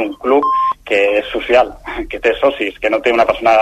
[0.00, 0.46] Un club
[0.88, 1.70] que és social,
[2.10, 3.52] que té socis, que no té una persona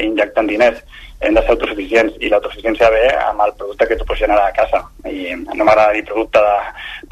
[0.00, 0.82] injectant diners,
[1.22, 4.54] hem de ser autosuficients i l'autosuficiència ve amb el producte que tu pots generar a
[4.56, 4.80] casa.
[5.06, 6.56] I no m'agrada dir producte de,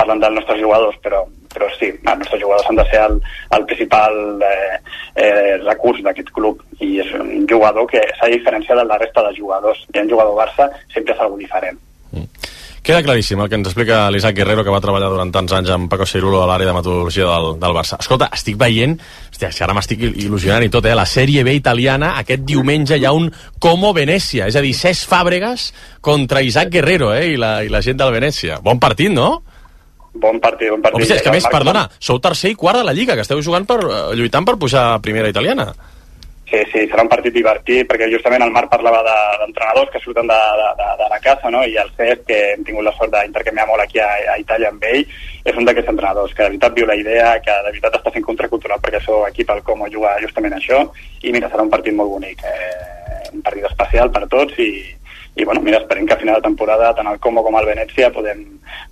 [0.01, 1.23] parlant dels nostres jugadors però,
[1.55, 3.21] però sí, els nostres jugadors han de ser el,
[3.59, 4.19] el principal
[4.49, 4.81] eh,
[5.15, 6.65] eh, recurs d'aquest club.
[6.83, 9.87] I és un jugador que s'ha diferenciat de la resta de jugadors.
[9.95, 11.79] I un jugador Barça sempre és algo diferent
[12.83, 15.91] Queda claríssim el que ens explica l'Isaac Guerrero, que va treballar durant tants anys amb
[15.93, 17.99] Paco Cirulo a l'àrea de metodologia del, del Barça.
[18.01, 18.95] Escolta, estic veient,
[19.29, 20.95] hòstia, si ara m'estic il·lusionant i tot, eh?
[20.97, 23.29] La sèrie B italiana, aquest diumenge hi ha un
[23.61, 25.69] Como Venècia, és a dir, Cesc Fàbregas
[26.01, 27.35] contra Isaac Guerrero, eh?
[27.35, 28.63] I la, i la gent del Venècia.
[28.65, 29.43] Bon partit, no?
[30.17, 31.05] Bon partit, bon partit.
[31.05, 33.45] Hòstia, és que a més, perdona, sou tercer i quart de la Lliga, que esteu
[33.45, 35.75] jugant per, eh, lluitant per pujar a primera italiana.
[36.51, 40.27] Sí, sí, serà un partit divertit, perquè justament el Marc parlava de- d'entrenadors que surten
[40.27, 41.61] de, de, de, de la casa, no?
[41.63, 44.83] i el Cesc, que hem tingut la sort d'intercanviar molt aquí a, a Itàlia amb
[44.91, 45.05] ell,
[45.47, 48.27] és un d'aquests entrenadors que de veritat viu la idea, que de veritat està fent
[48.27, 50.83] contracultural perquè seu equip, el Como, juga justament això,
[51.23, 54.73] i mira, serà un partit molt bonic, eh, un partit especial per tots, i,
[55.37, 58.11] i bueno, mira, esperem que a final de temporada tant el Como com el Venècia
[58.13, 58.43] podem,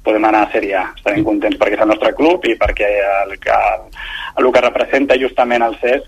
[0.05, 0.85] podem anar a Sèrie A.
[0.97, 2.89] Estarem contents perquè és el nostre club i perquè
[3.27, 3.59] el, que,
[4.39, 6.07] el que representa justament el CES,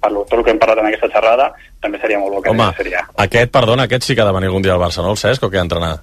[0.00, 2.50] per lo- tot el que hem parlat en aquesta xerrada, també seria molt bo que
[2.52, 3.06] Home, a Sèrie A.
[3.24, 5.10] aquest, perdona, aquest sí que ha de venir algun dia al Barça, no?
[5.16, 5.96] El Cesc, o què ha d'entrenar?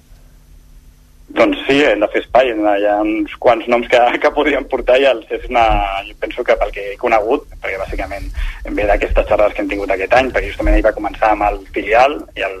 [1.38, 4.98] Doncs sí, hem de fer espai, hi ha uns quants noms que, que podríem portar
[4.98, 5.64] i el CES és una,
[6.08, 8.26] jo penso que pel que he conegut, perquè bàsicament
[8.74, 11.60] ve d'aquestes xerrades que hem tingut aquest any, perquè justament ell va començar amb el
[11.74, 12.56] filial i, el,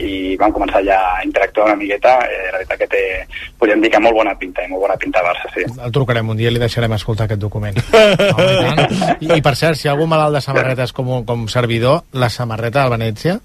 [0.00, 3.02] i vam començar ja a interactuar una miqueta, eh, la veritat que té,
[3.60, 5.66] podríem dir que molt bona pinta, i molt bona pinta a Barça, sí.
[5.76, 7.78] El trucarem un dia i li deixarem escoltar aquest document.
[8.34, 9.18] Home, i, tant.
[9.20, 12.96] I, I per cert, si algú malalt de samarretes com, com servidor, la samarreta del
[12.96, 13.38] Venècia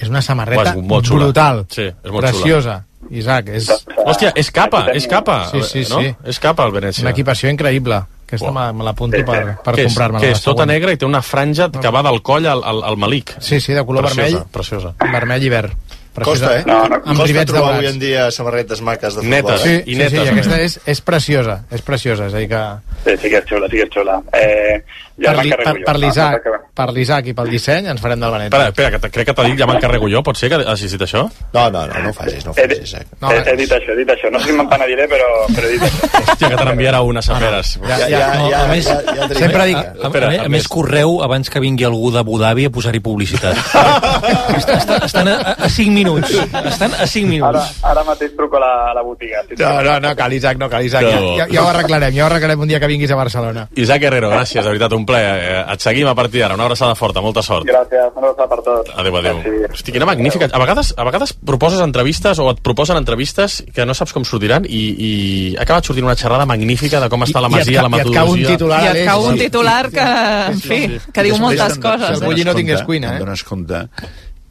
[0.00, 1.26] és una samarreta Uah, és molt xula.
[1.26, 2.80] brutal, Sí, és molt preciosa.
[3.10, 3.68] Isaac, és
[4.06, 5.46] Hòstia, és capa, és capa.
[5.50, 6.00] Sí, sí, no?
[6.00, 6.14] sí.
[6.24, 7.02] És capa el Venècia.
[7.02, 8.02] una equipació increïble.
[8.26, 8.72] Aquesta Uah.
[8.72, 9.26] me, l'apunto Sí, sí.
[9.28, 10.20] per, per que és, comprar-me.
[10.20, 12.96] que és tota negra i té una franja que va del coll al, al, al
[12.96, 13.34] malic.
[13.40, 14.46] Sí, sí, de color preciosa, vermell.
[14.50, 14.94] Preciosa.
[15.12, 15.72] Vermell i verd.
[16.14, 16.62] Costa, eh?
[16.66, 19.30] No, no, amb Costa trobar avui en dia samarretes maques de futbol.
[19.30, 19.64] Netes.
[19.66, 19.82] eh?
[19.84, 22.38] Sí, I sí, netes, sí, a i aquesta és, és preciosa, és preciosa, és a
[22.38, 22.62] dir que
[23.04, 24.20] Sí, sí que és xula, sí que és xula.
[24.32, 24.82] Eh,
[25.22, 28.48] ja per, per, per Ah, l'Isaac per l'Isaac i pel disseny ens farem del Espera,
[28.48, 28.68] Venècia.
[28.72, 31.04] espera, que crec que t'ha dit, ja m'encarrego jo, pot ser que ha assistit a
[31.04, 31.24] això?
[31.52, 32.92] No, no, no, no ho facis, no ho facis.
[32.92, 33.06] dit- Eh?
[33.20, 33.42] No, he, eh.
[33.52, 34.30] he dit això, he dit això.
[34.32, 36.08] No sé si m'empenediré, però, però he dit això.
[36.32, 37.78] Hòstia, que te n'enviarà una, Saperes.
[37.82, 40.26] Ja, Ja, ja, ja, no, ja, a més, ja, ja sempre dic- A, a, Espera,
[40.26, 43.56] a, més, a a més- correu abans que vingui algú d'Abu Dhabi a posar-hi publicitat.
[45.04, 46.30] Estan a, a 5 minuts.
[46.72, 47.78] Estan a 5 Ara, minuts.
[47.82, 49.42] ara mateix truco a la, a la botiga.
[49.48, 51.02] Si No, no, no, cal, Isaac, no cal, Isaac.
[51.06, 53.68] Ja, ja, ja ho arreglarem, ja ho arreglarem un dia que vinguis a Barcelona.
[53.76, 55.34] Isaac Herrero, gràcies, de veritat, un plaer.
[55.42, 56.54] Eh, Et seguim a partir d'ara.
[56.54, 57.66] Una abraçada forta, molta sort.
[57.66, 58.90] Gràcies, una abraçada per tots.
[58.96, 59.36] Adéu, adéu.
[59.42, 59.72] Merci.
[59.72, 60.48] Hosti, quina magnífica.
[60.52, 64.64] A vegades, a vegades proposes entrevistes o et proposen entrevistes que no saps com sortiran
[64.68, 65.12] i, i
[65.56, 68.00] ha acabat sortint una xerrada magnífica de com està la et masia, ca- la i
[68.00, 68.48] et cau un metodologia...
[68.56, 70.06] titular, I et cau un titular que,
[70.52, 70.80] en fi,
[71.12, 72.08] que diu moltes coses.
[72.10, 72.26] el te'n Eh?
[72.26, 73.18] bulli no dones tingués cuina, eh?
[73.18, 73.82] Te'n dones compte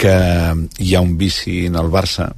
[0.01, 0.13] que
[0.81, 2.31] hi ha un vici en el Barça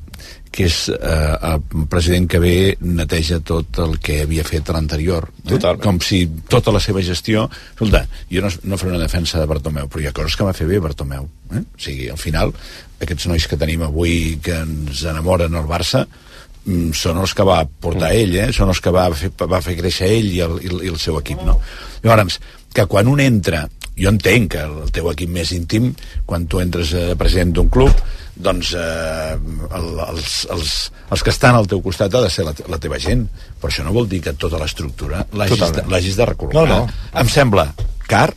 [0.53, 5.25] que és eh, el president que ve neteja tot el que havia fet l'anterior.
[5.41, 5.55] Eh?
[5.55, 5.81] Totalment.
[5.81, 6.19] Com si
[6.49, 7.47] tota la seva gestió...
[7.73, 10.53] Escolta, jo no, no faré una defensa de Bartomeu, però hi ha coses que va
[10.53, 11.25] fer bé Bartomeu.
[11.49, 11.63] Eh?
[11.63, 12.53] O sigui, al final,
[13.01, 17.63] aquests nois que tenim avui que ens enamoren al Barça mm, són els que va
[17.65, 18.51] portar ell, eh?
[18.53, 21.01] són els que va fer, va fer créixer ell i el, i el, i el
[21.01, 21.41] seu equip.
[21.49, 21.57] No?
[22.05, 22.37] Llavors,
[22.77, 23.65] que quan un entra
[23.97, 25.91] jo entenc que el teu equip més íntim
[26.25, 27.93] quan tu entres eh, president d'un club
[28.33, 30.71] doncs eh, el, els, els,
[31.13, 33.27] els que estan al teu costat ha de ser la, la teva gent.
[33.61, 37.07] Però això no vol dir que tota l'estructura l'hagis de, l'hagis de recolzar No, no.
[37.21, 37.69] em sembla
[38.09, 38.31] car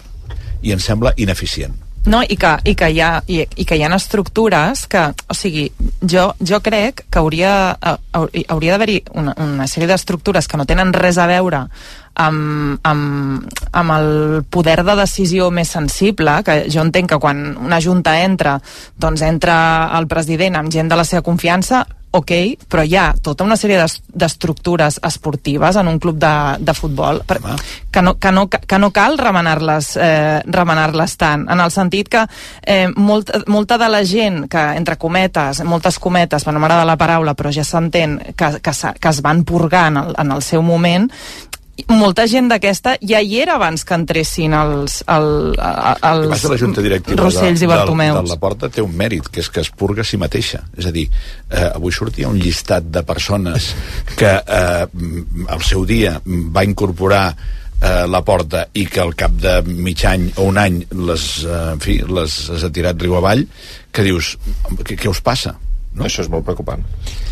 [0.62, 3.82] i em sembla ineficient No, i que, i que, hi, ha, i, i que hi
[3.82, 5.64] ha estructures que, o sigui,
[6.06, 10.66] jo, jo crec que hauria, eh, hauri- hauria d'haver-hi una, una sèrie d'estructures que no
[10.70, 11.64] tenen res a veure
[12.14, 17.80] amb, amb, amb el poder de decisió més sensible, que jo entenc que quan una
[17.82, 18.54] junta entra,
[18.96, 19.58] doncs entra
[19.98, 21.82] el president amb gent de la seva confiança,
[22.16, 22.32] ok,
[22.68, 27.22] però hi ha tota una sèrie d'es- d'estructures esportives en un club de, de futbol
[27.26, 27.56] per, Home.
[27.90, 32.24] que, no, que, no, que no cal remenar-les eh, remenar tant, en el sentit que
[32.62, 36.96] eh, molt, molta de la gent que, entre cometes, moltes cometes, per no m'agrada la
[36.96, 40.62] paraula, però ja s'entén, que, que, que es van purgar en el, en el seu
[40.62, 41.10] moment,
[41.92, 46.84] molta gent d'aquesta ja hi era abans que entressin els, el, els passa la Junta
[46.84, 48.20] Directiva Rossells de, i de, Bartomeus.
[48.22, 50.62] de la Porta té un mèrit, que és que es purga si mateixa.
[50.78, 51.04] És a dir,
[51.50, 53.68] eh, avui sortia un llistat de persones
[54.16, 54.86] que eh,
[55.52, 60.30] al seu dia va incorporar eh, la porta i que al cap de mig any
[60.36, 63.44] o un any les, eh, en fi, les has tirat riu avall,
[63.92, 64.36] que dius,
[64.82, 65.56] què, què us passa?
[65.96, 66.04] No?
[66.04, 66.82] Això és molt preocupant.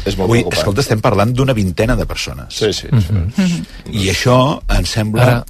[0.09, 0.59] És molt Avui, preocupant.
[0.59, 2.55] escolta, estem parlant d'una vintena de persones.
[2.57, 2.89] Sí, sí.
[3.37, 3.63] sí.
[3.93, 4.39] I això
[4.79, 5.31] em sembla...
[5.31, 5.45] Ara-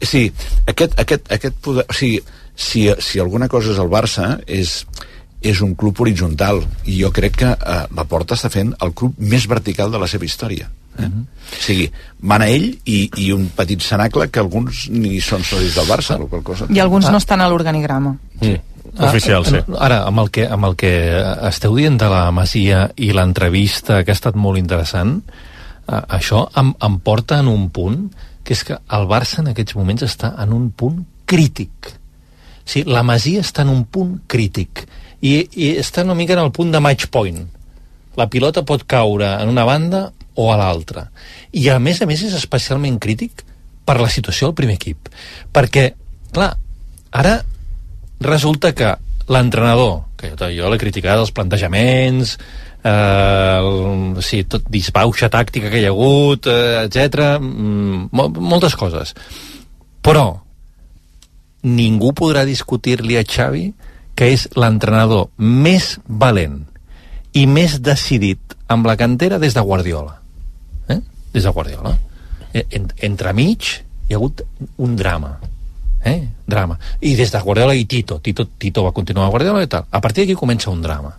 [0.00, 0.30] Sí,
[0.64, 1.82] aquest, aquest, aquest poder...
[1.90, 2.22] O sigui,
[2.56, 4.86] si, si alguna cosa és el Barça, és,
[5.44, 6.62] és un club horitzontal.
[6.88, 10.08] I jo crec que eh, la Porta està fent el club més vertical de la
[10.08, 10.70] seva història.
[11.06, 11.10] Eh?
[11.50, 11.86] O sigui,
[12.22, 16.28] mana ell i, i un petit cenacle que alguns ni són socis del Barça, o
[16.30, 16.68] qual cosa.
[16.70, 18.16] I alguns no estan a l'organigrama.
[18.40, 18.58] Mm.
[18.98, 19.60] Oficial, sí.
[19.60, 20.90] Ah, Ara, amb el, que, amb el que
[21.48, 25.20] esteu dient de la Masia i l'entrevista, que ha estat molt interessant,
[25.86, 28.08] eh, això em, em porta en un punt,
[28.42, 31.92] que és que el Barça en aquests moments està en un punt crític.
[32.66, 34.84] Sí, la Masia està en un punt crític.
[35.20, 37.44] I, I està una mica en el punt de match point.
[38.18, 41.08] La pilota pot caure en una banda o a l'altra.
[41.52, 43.44] I a més a més és especialment crític
[43.84, 45.10] per la situació del primer equip.
[45.52, 45.90] Perquè,
[46.34, 46.52] clar,
[47.10, 47.40] ara
[48.20, 48.94] resulta que
[49.30, 52.36] l'entrenador, que jo, jo l'he criticat els plantejaments,
[52.82, 57.38] eh, el, sí, tot disbauxa tàctica que hi ha hagut, eh, etc.
[57.40, 59.14] Mm, mo moltes coses.
[60.02, 60.26] Però
[61.62, 63.70] ningú podrà discutir-li a Xavi
[64.16, 66.62] que és l'entrenador més valent
[67.36, 70.19] i més decidit amb la cantera des de Guardiola.
[71.32, 71.96] Des de Guardiola.
[72.52, 73.62] Eh, En, entremig
[74.08, 74.42] hi ha hagut
[74.78, 75.38] un drama.
[76.04, 76.28] Eh?
[76.46, 76.78] Drama.
[77.00, 78.18] I des de Guardiola i Tito.
[78.18, 79.84] Tito, Tito va continuar a Guardiola i tal.
[79.90, 81.16] A partir d'aquí comença un drama.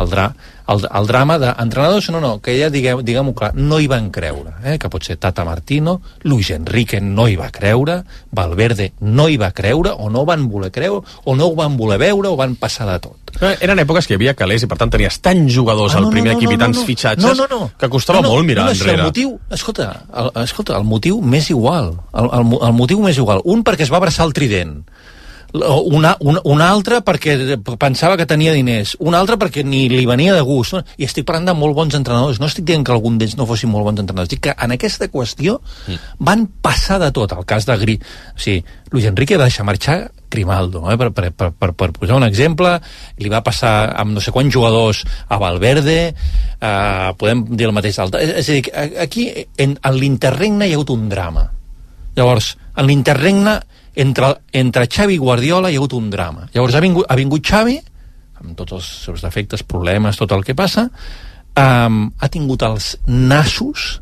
[0.00, 0.30] El, dra,
[0.72, 4.54] el, el drama d'entrenadors, no, no, que ja diguem-ho diguem clar, no hi van creure,
[4.64, 4.78] eh?
[4.80, 8.00] que pot ser Tata Martino, Luis Enrique no hi va creure,
[8.32, 11.98] Valverde no hi va creure, o no van voler creure, o no ho van voler
[12.00, 13.16] veure, o van passar de tot.
[13.40, 16.56] Eren èpoques que hi havia calés i per tant tenies tants jugadors al primer equip
[16.56, 17.70] i tants fitxatges Ah, no, no, no.
[17.78, 18.98] que costava no, no, molt mirar no, no, enrere.
[18.98, 19.90] El motiu, escolta,
[20.22, 21.92] el, escolta, el motiu m'és igual.
[22.12, 23.44] El, el, el motiu m'és igual.
[23.44, 24.80] Un perquè es va abraçar el trident.
[25.52, 30.34] Una, una, un altre perquè pensava que tenia diners, un altre perquè ni li venia
[30.36, 30.78] de gust.
[31.00, 32.38] I estic parlant de molt bons entrenadors.
[32.40, 34.30] No estic dient que algun d'ells no fossin molt bons entrenadors.
[34.30, 35.58] Dic que en aquesta qüestió
[36.18, 37.34] van passar de tot.
[37.36, 37.98] El cas de Gri...
[38.34, 40.00] O sigui, Luis Enrique va deixar marxar
[40.30, 40.96] Grimaldo, eh?
[40.96, 42.76] per, per, per, per, per posar un exemple,
[43.18, 47.98] li va passar amb no sé quants jugadors a Valverde, eh, podem dir el mateix
[47.98, 48.22] d'altre.
[48.22, 49.26] És, és a dir, aquí
[49.58, 51.48] en, en l'interregne hi ha hagut un drama.
[52.16, 53.58] Llavors, en l'interregne,
[53.94, 56.48] entre, entre Xavi i Guardiola hi ha hagut un drama.
[56.54, 57.78] Llavors ha vingut, ha vingut Xavi,
[58.40, 60.88] amb tots els seus defectes, problemes, tot el que passa,
[61.58, 64.00] um, ha tingut els nassos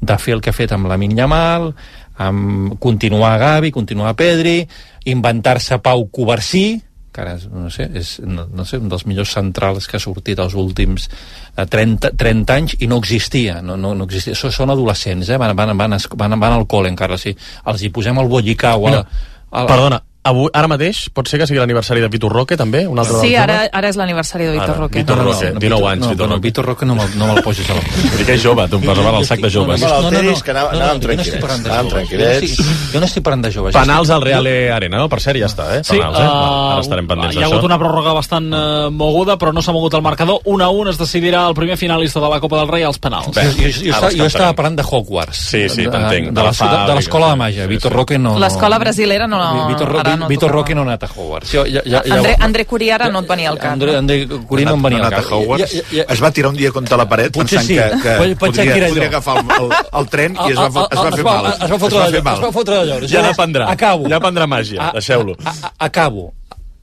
[0.00, 1.72] de fer el que ha fet amb la Yamal,
[2.18, 4.66] amb continuar Gavi, continuar Pedri,
[5.06, 6.80] inventar-se Pau Covarsí,
[7.18, 10.38] que ara, no sé, és no, no sé, un dels millors centrals que ha sortit
[10.38, 14.36] els últims eh, 30, 30 anys i no existia, no, no, no existia.
[14.38, 15.40] So, són adolescents, eh?
[15.40, 17.34] van, van, van, van, van al col·le encara, sí.
[17.66, 21.46] els hi posem el bollicau al, Mira, al, Perdona, avui, ara mateix pot ser que
[21.48, 22.86] sigui l'aniversari de Vitor Roque, també?
[22.86, 24.98] Un altre Sí, ara, ara és l'aniversari de Vitor Roque.
[25.02, 26.46] Vitor Roque, 19 anys, no, Vitor no, Roque.
[26.48, 27.80] Vitor Roque no me'l no me'l posis a la...
[28.18, 29.80] Dir que és jove, tu em posaves al sac de joves.
[29.80, 30.10] No, no,
[30.44, 32.08] que anàvem no estic parlant de tranquil·lets, joves.
[32.08, 33.74] anàvem Jo no estic- Jo no estic parlant de joves.
[33.74, 35.08] Penals al Real Arena, no?
[35.08, 35.82] Per cert, ja està, eh?
[35.84, 36.26] Sí, Penals, eh?
[36.26, 37.68] uh, Ara estarem pendents hi ha hagut d'això.
[37.70, 40.40] una pròrroga bastant uh, moguda, però no s'ha mogut el marcador.
[40.44, 43.30] 1 a 1 es decidirà el primer finalista de la Copa del Rei als penals.
[43.34, 45.36] Bé, Jo, jo, estava, parlant de Hogwarts.
[45.50, 46.30] Sí, sí, De- t'entenc.
[46.32, 47.66] De, la ciutat- de l'escola de màgia.
[47.66, 47.92] Vitor.
[47.92, 48.32] Roque no...
[48.34, 50.60] no- L'escola brasilera no- Vitor, Ro- ara no Vitor tocava.
[50.60, 51.52] Roque no ha anat a Hogwarts.
[51.54, 53.72] Jo, ja, ja, ja, André, André Curí ara no et venia al cap.
[53.76, 55.24] André, André Curí no em venia al cap.
[55.30, 57.78] Ja, ja, ja, es va tirar un dia contra la paret Potser pensant sí.
[57.78, 59.72] que, que Pot- pot ser que podria, podria agafar el, el,
[60.02, 61.50] el tren i es va, es va fer mal.
[61.54, 62.34] Es va fotre mal.
[62.34, 63.00] Es va fotre d'allò.
[63.08, 63.68] Ja n'aprendrà.
[63.72, 64.08] Acabo.
[64.10, 65.36] Ja aprendrà màgia, deixeu-lo.
[65.78, 66.32] Acabo.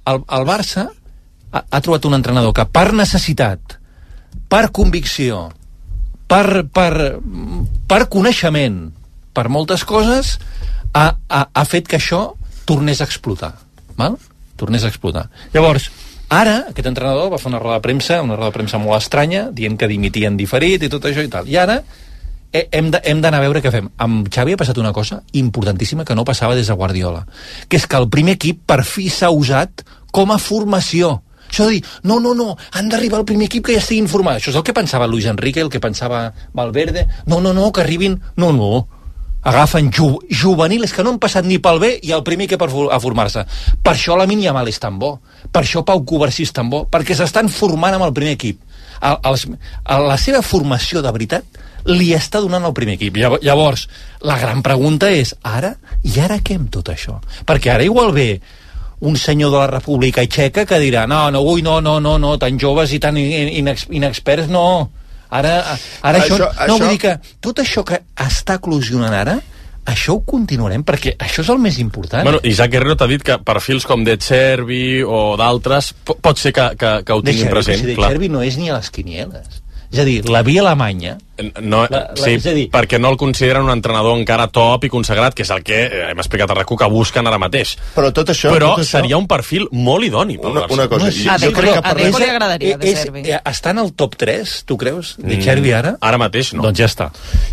[0.06, 0.88] El, el Barça
[1.52, 3.80] ha, ha trobat un entrenador que per necessitat,
[4.50, 5.48] per convicció,
[6.30, 7.18] per, per,
[7.90, 8.78] per coneixement,
[9.36, 10.36] per moltes coses,
[10.94, 13.54] ha, ha, ha fet que això tornés a explotar.
[13.98, 14.18] Val?
[14.56, 15.30] Tornés a explotar.
[15.54, 15.90] Llavors,
[16.30, 19.50] ara, aquest entrenador va fer una roda de premsa, una roda de premsa molt estranya,
[19.52, 21.48] dient que dimitien diferit i tot això i tal.
[21.52, 21.80] I ara
[22.56, 23.92] eh, hem d'anar a veure què fem.
[24.02, 27.26] Amb Xavi ha passat una cosa importantíssima que no passava des de Guardiola,
[27.68, 31.20] que és que el primer equip per fi s'ha usat com a formació.
[31.50, 34.40] Això de dir, no, no, no, han d'arribar al primer equip que ja estigui informat.
[34.40, 37.06] Això és el que pensava Luis Enrique, el que pensava Valverde.
[37.28, 38.18] No, no, no, que arribin...
[38.36, 38.88] No, no,
[39.46, 42.68] agafen ju juvenils que no han passat ni pel bé i el primer que per
[42.68, 43.46] a formar-se.
[43.84, 45.20] Per això la Yamal és tan bo,
[45.52, 48.60] per això Pau Covarsí és tan bo, perquè s'estan formant amb el primer equip.
[49.02, 51.46] El, els, el, la seva formació de veritat
[51.86, 53.18] li està donant el primer equip.
[53.18, 53.88] Llavors,
[54.26, 55.76] la gran pregunta és, ara?
[56.04, 57.20] I ara què amb tot això?
[57.46, 58.42] Perquè ara igual ve
[59.06, 62.38] un senyor de la República Txeca que dirà no, no, ui, no, no, no, no
[62.42, 64.90] tan joves i tan in- inex, inexperts, no.
[65.38, 65.56] Ara,
[66.02, 66.68] ara això, Això- això...
[66.68, 69.36] No, això- vull dir que tot això que està eclosionant ara,
[69.86, 72.24] això ho continuarem, perquè això és el més important.
[72.26, 76.54] Bueno, Isaac Guerrero t'ha dit que perfils com De Chervi o d'altres po- pot ser
[76.54, 77.80] que, que, que ho tinguin present.
[77.84, 78.10] si de clar.
[78.16, 79.62] Chervi no és ni a les quinieles.
[79.92, 81.18] És a dir, la via alemanya
[81.62, 84.86] No, La- la- sí, és a dir- perquè no el consideren un entrenador encara top
[84.86, 87.74] i consagrat, que és el que eh, hem explicat a RAC1 que busquen ara mateix.
[87.94, 88.54] Però tot això...
[88.56, 91.36] Però tot això, seria un perfil molt idoni Una, una cosa, No, jo, sí, A
[91.38, 92.06] jo Deco- crec que a parlem...
[92.08, 93.24] Deco li agradaria, de és, Servi.
[93.44, 95.98] està en el top 3, tu creus, de Mm, Chervi ara?
[96.00, 96.64] Ara mateix no.
[96.64, 97.10] Doncs ja està.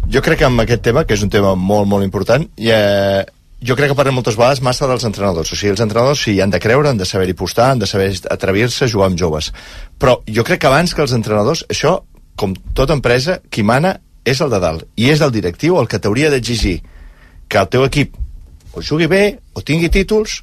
[0.09, 3.25] Jo crec que amb aquest tema, que és un tema molt, molt important, i, eh,
[3.67, 5.51] jo crec que parlem moltes vegades massa dels entrenadors.
[5.53, 8.12] O sigui, els entrenadors sí, han de creure, han de saber-hi postar, han de saber
[8.31, 9.53] atrevir-se a jugar amb joves.
[9.99, 11.99] Però jo crec que abans que els entrenadors, això,
[12.37, 14.87] com tota empresa, qui mana és el de dalt.
[14.97, 16.81] I és el directiu el que t'hauria d'exigir
[17.49, 18.17] que el teu equip
[18.73, 20.41] o jugui bé, o tingui títols,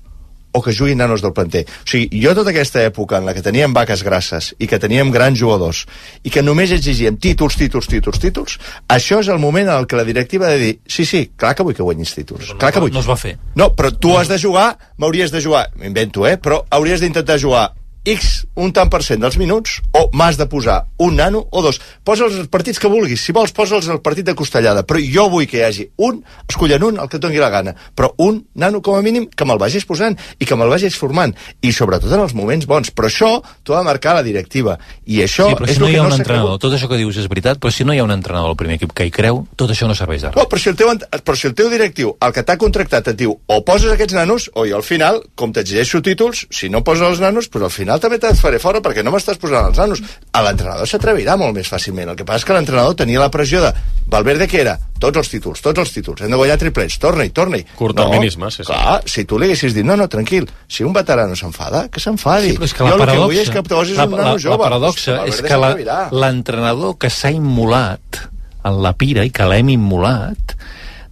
[0.51, 1.65] o que juguin nanos del planter.
[1.65, 5.11] O sigui, jo tota aquesta època en la que teníem vaques grasses i que teníem
[5.13, 5.83] grans jugadors
[6.25, 8.57] i que només exigíem títols, títols, títols, títols,
[8.89, 11.53] això és el moment en el que la directiva ha de dir sí, sí, clar
[11.55, 12.53] que vull que guanyis títols.
[12.57, 12.93] clar que vull.
[12.93, 13.37] no es va fer.
[13.55, 16.37] No, però tu has de jugar, m'hauries de jugar, m'invento, eh?
[16.37, 17.69] Però hauries d'intentar jugar
[18.05, 21.79] X, un tant per cent dels minuts, o m'has de posar un nano o dos.
[22.07, 23.21] Posa'ls els partits que vulguis.
[23.21, 24.85] Si vols, posa'ls el partit de costellada.
[24.87, 27.75] Però jo vull que hi hagi un, escollen un, el que et doni la gana.
[27.95, 31.35] Però un nano, com a mínim, que me'l vagis posant i que me'l vagis formant.
[31.61, 32.93] I sobretot en els moments bons.
[32.95, 33.31] Però això
[33.63, 34.77] t'ho ha de marcar la directiva.
[35.05, 36.63] I això sí, però és si no hi ha no un entrenador, cregut.
[36.63, 38.79] tot això que dius és veritat, però si no hi ha un entrenador al primer
[38.79, 40.39] equip que hi creu, tot això no serveix de res.
[40.39, 43.19] No, però si el teu, però si el teu directiu, el que t'ha contractat, et
[43.19, 47.07] diu o poses aquests nanos, o jo al final, com t'exigeixo títols, si no poses
[47.07, 50.01] els nanos, doncs al final també te'n faré fora perquè no m'estàs posant els nanos.
[50.31, 52.09] A l'entrenador s'atrevirà molt més fàcilment.
[52.11, 53.73] El que passa és que l'entrenador tenia la pressió de
[54.09, 57.63] Valverde que era tots els títols, tots els títols, hem de guanyar triplets, torna-hi, torna-hi.
[57.77, 58.67] Curtterminisme, no, sí, sí.
[58.69, 62.55] Clar, si tu li haguessis dit, no, no, tranquil, si un veterano s'enfada, que s'enfadi.
[62.57, 64.17] Sí, és que jo la el que paradoxa, vull és que posis la, un la,
[64.17, 64.57] nano la jove.
[64.63, 68.21] paradoxa Valverde és que la- l'entrenador que s'ha immolat
[68.65, 70.57] en la pira i que l'hem immolat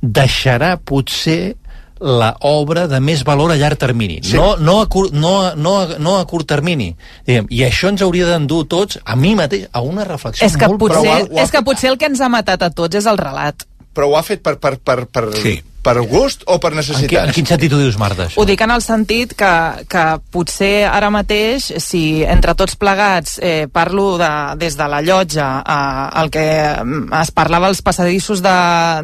[0.01, 1.55] deixarà potser
[1.99, 4.35] la obra de més valor a llarg termini, Sí.
[4.35, 6.95] no, no, a curt, no, a- no, a- no a curt termini.
[7.25, 10.67] Diguem, I això ens hauria d'endur tots, a mi mateix, a una reflexió És que,
[10.67, 13.17] molt potser, ha és que potser el que ens ha matat a tots és el
[13.17, 13.63] relat.
[13.93, 15.61] Però ho ha fet per, per, per, per, Sí.
[15.87, 17.27] Per gust o per En, qui, necessitat?
[17.29, 18.41] en quin sentit ho dius, Marta, això?
[18.41, 19.51] Ho dic en el sentit que,
[19.87, 20.03] que
[20.35, 24.29] potser ara mateix, si entre tots plegats eh, parlo de,
[24.59, 26.45] des de la llotja, eh, el que
[26.83, 28.55] mm, es parlava als passadissos de,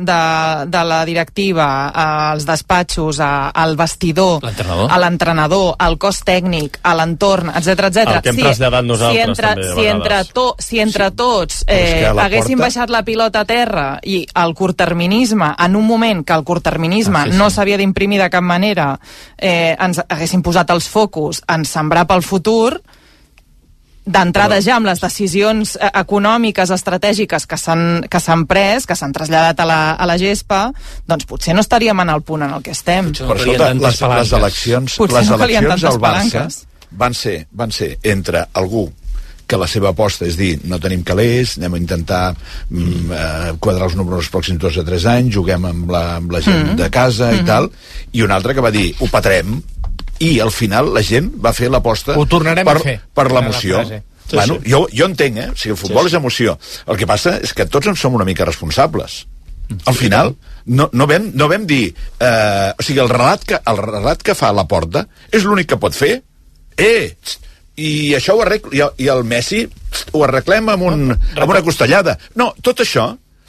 [0.03, 0.19] de,
[0.73, 3.31] de la directiva, eh, als despatxos, eh,
[3.63, 8.03] al vestidor, a l'entrenador, al cos tècnic, a l'entorn, etc etc.
[8.17, 11.79] El que hem traslladat nosaltres, si entre, també, si entre, to, si entre tots Però
[11.79, 15.87] és eh, a haguéssim porta- baixat la pilota a terra i el curtterminisme, en un
[15.87, 16.72] moment que el curtterminisme
[17.23, 17.37] Ah, sí, sí.
[17.37, 18.99] no s'havia d'imprimir de cap manera,
[19.37, 22.81] eh, ens haguéssim posat els focus en sembrar pel futur,
[24.03, 29.13] d'entrada ja amb les decisions eh, econòmiques, estratègiques que s'han que s'han pres, que s'han
[29.15, 30.65] traslladat a la, a la gespa,
[31.07, 33.13] doncs potser no estaríem en el punt en el que estem.
[33.13, 36.59] Potser Però calien escolta, les, les eleccions, Potser les no eleccions al Barça palanques.
[36.91, 38.89] van ser, van ser entre algú
[39.47, 43.89] que la seva aposta és dir, no tenim calés, anem a intentar mm, eh, quadrar
[43.89, 46.75] els números els pròxims dos o tres anys, juguem amb la, amb la gent Mm.
[46.79, 47.69] de casa i tal,
[48.13, 49.57] i un altre que va dir, ho patrem,
[50.23, 53.81] i al final la gent va fer l'aposta per, a per la l'emoció.
[53.89, 54.71] Sí, bueno, sí.
[54.71, 55.49] Jo, jo entenc, eh?
[55.51, 56.15] O sigui, el futbol sí, sí.
[56.15, 56.57] és emoció.
[56.87, 59.25] El que passa és que tots en som una mica responsables.
[59.85, 60.35] Al final,
[60.65, 61.93] no, no, vam, no vam dir...
[62.19, 65.79] Eh, o sigui, el relat, que, el relat que fa la porta és l'únic que
[65.81, 66.21] pot fer.
[66.77, 69.63] Eh, txt, i això ho arregla, i, i el Messi
[70.13, 72.17] ho arreglem amb, un, amb una costellada.
[72.39, 73.07] No, tot això,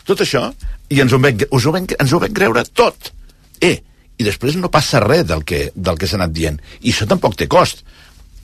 [0.08, 0.46] tot això,
[0.88, 3.10] i ens ho vam, us ho vam, ens ho vam creure tot.
[3.60, 3.76] Eh,
[4.16, 6.60] i després no passa res del que, del que s'ha anat dient.
[6.82, 7.84] I això tampoc té cost.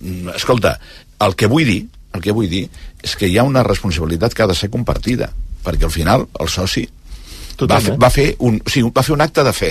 [0.01, 0.77] Mm, Escolta,
[1.25, 1.83] el que vull dir,
[2.17, 2.65] el que vull dir
[3.05, 5.31] és que hi ha una responsabilitat que ha de ser compartida,
[5.65, 6.89] perquè al final el soci
[7.69, 9.71] va fer, va, fer un, o sigui, va fer un acte de fe.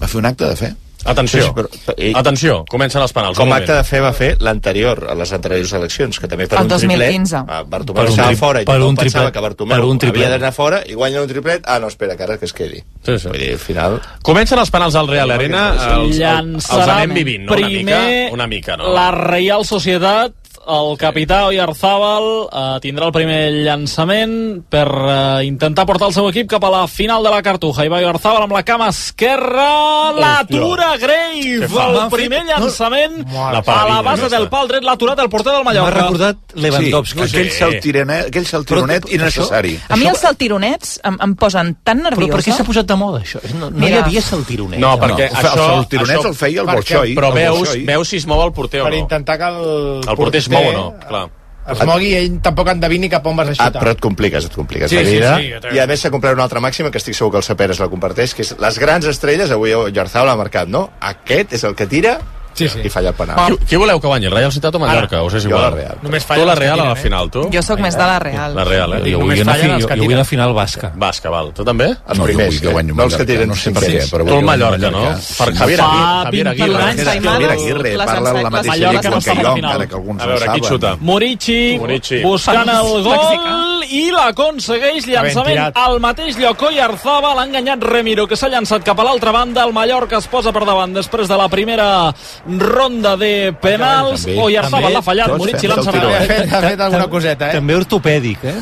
[0.00, 0.72] Va fer un acte de fe.
[1.06, 3.36] Atenció, però- i- atenció, comencen els penals.
[3.38, 6.64] Com acte de fe va fer l'anterior, a les anteriors eleccions, que també per El
[6.64, 7.36] un 2015.
[7.36, 7.50] triplet...
[7.56, 9.84] Ah, Bartomeu Per un estava fora i per tothom un pensava triplet- que Bartomeu per
[9.84, 10.24] un triplet.
[10.24, 11.62] havia d'anar fora i guanya un triplet.
[11.66, 12.82] Ah, no, espera, que ara que es quedi.
[13.04, 13.28] Sí, sí.
[13.28, 14.00] Vull dir, al final...
[14.22, 15.68] Comencen els penals al Real Arena,
[16.00, 17.52] els, els, els anem vivint, no?
[17.52, 18.92] Una primer mica, una mica, no?
[18.92, 20.32] la Real Societat
[20.66, 26.48] el capità Oyarzábal eh, tindrà el primer llançament per eh, intentar portar el seu equip
[26.50, 27.84] cap a la final de la Cartuja.
[27.86, 34.28] Ibai Oyarzábal amb la cama esquerra, l'atura Grave, el primer llançament La a la base
[34.32, 36.00] del pal dret, l'ha aturat el porter del M'ha Mallorca.
[36.00, 37.20] recordat Lewandowski.
[37.20, 39.76] Sí, aquell saltironet, aquell saltironet Però- innecessari.
[39.88, 42.32] A mi els saltironets em, em posen tan Però nerviosa.
[42.36, 43.40] per què s'ha posat de moda, això?
[43.58, 44.80] No, no hi havia saltironet.
[44.80, 45.52] No, perquè El, fe- això...
[45.52, 47.14] el saltironet això- el feia el Bolxoi.
[47.16, 48.98] Però el veus, veus si es mou el porter o per no.
[48.98, 51.24] intentar que el, El porter es mou o no, clar.
[51.72, 53.80] es mogui i ell tampoc endevini cap on vas a Ah, xutar.
[53.82, 55.36] però et compliques, et compliques Sí, la sí, vida.
[55.38, 55.74] sí, també.
[55.76, 57.88] I a més s'ha complert una altra màxima que estic segur que el Saperes la
[57.88, 60.90] comparteix, que és les grans estrelles, avui Jarzabal ha marcat, no?
[61.00, 62.20] Aquest és el que tira
[62.56, 62.80] Sí, sí.
[62.84, 63.36] i falla el penal.
[63.58, 65.22] Qui, qui voleu que guanyi, el Real Ciutat o Mallorca?
[65.22, 65.62] Us és jo igual.
[65.62, 65.98] la Real.
[66.02, 67.02] Només Tu fallen la Real a la eh?
[67.02, 67.46] final, tu?
[67.52, 68.54] Jo sóc més de la Real.
[68.56, 69.02] La Real, eh?
[69.12, 70.92] Jo, vull una, fallen fi, jo, jo vull una final basca.
[70.94, 71.52] Basca, val.
[71.52, 71.90] Tu també?
[71.92, 72.94] Els No, jo primers, vull que guanyi eh?
[72.96, 75.04] no els que Mallorca, tiren no sé per què, però Tu el Mallorca, no?
[75.38, 76.24] Per Javier Aguirre.
[76.24, 77.92] Javier 21 Aguirre.
[77.92, 79.70] Javier parla la mateixa Mallorca llengua no que està a la jo, final.
[79.72, 80.70] encara que alguns A veure, no qui saben.
[80.70, 80.96] xuta?
[81.00, 82.22] Morici, Morici.
[82.22, 88.48] buscant el gol i l'aconsegueix llançament al mateix lloc Oyarzaba l'ha enganyat Remiro que s'ha
[88.50, 92.12] llançat cap a l'altra banda el Mallorca es posa per davant després de la primera
[92.46, 94.36] ronda de penals També.
[94.36, 94.92] També.
[94.94, 95.38] l'ha fallat fem
[95.68, 97.58] l'ha el tiró, Ha fet, ha fet alguna coseta, eh?
[97.58, 98.54] També ortopèdic, eh?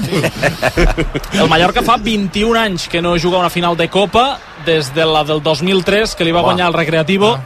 [1.43, 5.25] el Mallorca fa 21 anys que no juga una final de Copa des de la
[5.25, 7.37] del 2003 que li va guanyar el Recreativo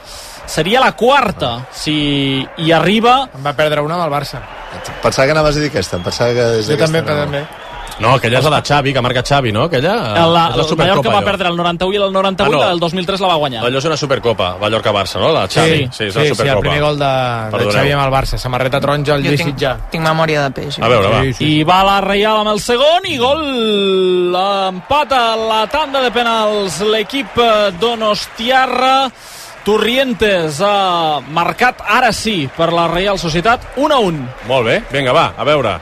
[0.48, 4.40] seria la quarta si hi arriba En va perdre una amb el Barça.
[5.02, 7.67] Pensava que anaves a dir aquesta, em pensava que des Jo també, d'aquesta també.
[8.00, 9.64] No, aquella és la de Xavi, que marca Xavi, no?
[9.64, 12.64] Aquella la, és la el Supercopa, Mallorca va perdre el 91 i el 98 Ah,
[12.64, 12.68] no.
[12.70, 15.32] del 2003 la va guanyar Allò és una Supercopa, Mallorca-Barça, no?
[15.32, 15.88] La Xavi.
[15.90, 16.60] Sí, és la sí, sí, el Supercopa.
[16.60, 17.12] primer gol de,
[17.58, 17.72] de.
[17.72, 18.38] Xavi amb el Barça.
[18.38, 19.76] Samarreta taronja, el Lluís tinc, Sitjà.
[19.90, 20.78] tinc memòria de peix.
[20.78, 21.22] A veure, va.
[21.24, 21.50] Sí, sí.
[21.58, 23.42] I va la Reial amb el segon i gol
[24.68, 27.34] empata la tanda de penals l'equip
[27.80, 29.10] Donostiarra
[29.64, 35.12] Torrientes ha marcat ara sí per la Reial Societat 1 a 1 Molt bé, vinga,
[35.12, 35.74] va, a veure.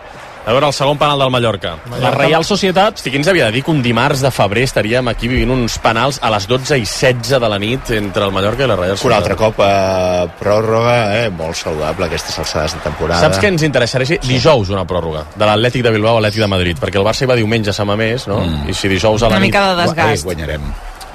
[0.46, 1.72] A veure el segon penal del Mallorca.
[1.98, 5.08] la Reial Societat Hosti, qui ens havia de dir que un dimarts de febrer estaríem
[5.10, 8.62] aquí vivint uns penals a les 12 i 16 de la nit entre el Mallorca
[8.62, 9.18] i la Real Un Societat?
[9.24, 11.30] altre cop a pròrroga, eh?
[11.34, 13.20] molt saludable aquestes alçades de temporada.
[13.26, 14.20] Saps què ens interessaria?
[14.22, 17.30] Dijous una pròrroga, de l'Atlètic de Bilbao a l'Atlètic de Madrid, perquè el Barça hi
[17.32, 18.38] va diumenge a Samamés, no?
[18.46, 18.70] Mm.
[18.70, 19.50] I si dijous a la Una nit...
[19.50, 20.24] mica de Eh, desgast.
[20.30, 20.62] guanyarem.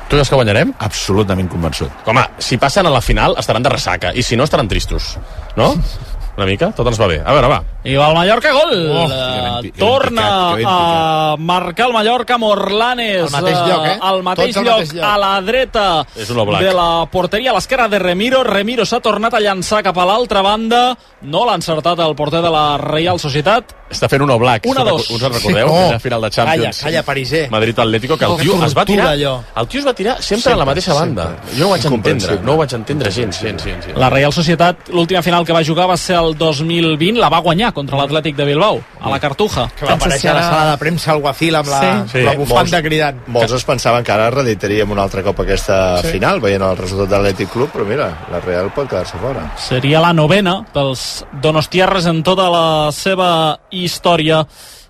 [0.10, 0.74] Tu creus que guanyarem?
[0.78, 1.90] Absolutament convençut.
[2.06, 5.16] Home, si passen a la final estaran de ressaca, i si no estaran tristos,
[5.56, 5.72] no?
[6.38, 6.72] Una mica?
[6.72, 7.22] Tot ens va bé.
[7.24, 7.58] A veure, va.
[7.84, 13.34] I va el Mallorca gol Oh, Eh, ben torna picat, a marcar el Mallorca Morlanes
[13.34, 13.98] Al mateix lloc, eh?
[14.02, 15.04] al mateix Tots al lloc, mateix lloc.
[15.06, 19.82] a la dreta de la porteria a l'esquerra de Remiro Remiro s'ha tornat a llançar
[19.84, 24.22] cap a l'altra banda no l'ha encertat el porter de la Reial Societat Està fent
[24.24, 24.64] un Oblak.
[24.72, 25.10] Un a dos.
[25.12, 25.68] Us en recordeu?
[25.68, 25.74] Sí.
[25.92, 26.00] Oh.
[26.00, 26.78] Final de Champions.
[26.80, 27.42] Calla, calla, pariser.
[27.52, 29.08] Madrid-Atlético, que el Oh, que tio es va tirar...
[29.10, 29.34] allò.
[29.54, 31.26] El tio es va tirar sempre, a la mateixa banda.
[31.52, 32.38] Jo no ho vaig entendre.
[32.42, 33.86] No ho vaig entendre gens, gens, gens.
[33.88, 33.98] gens.
[34.00, 37.71] La Reial Societat, l'última final que va jugar va ser el 2020, la va guanyar
[37.72, 39.70] contra l'Atlètic de Bilbao, a la Cartuja.
[39.78, 42.12] Que va aparèixer a la sala de premsa el Guacil amb la, Sí.
[42.12, 42.22] Sí.
[42.26, 43.22] la bufanda Molts- cridant.
[43.28, 46.08] Molts es pensaven que ara reeditaríem un altre cop aquesta sí.
[46.18, 49.52] final, veient el resultat de l'Atlètic Club, però mira, la Real pot quedar-se fora.
[49.58, 54.46] Seria la novena pels donostiarres en tota la seva història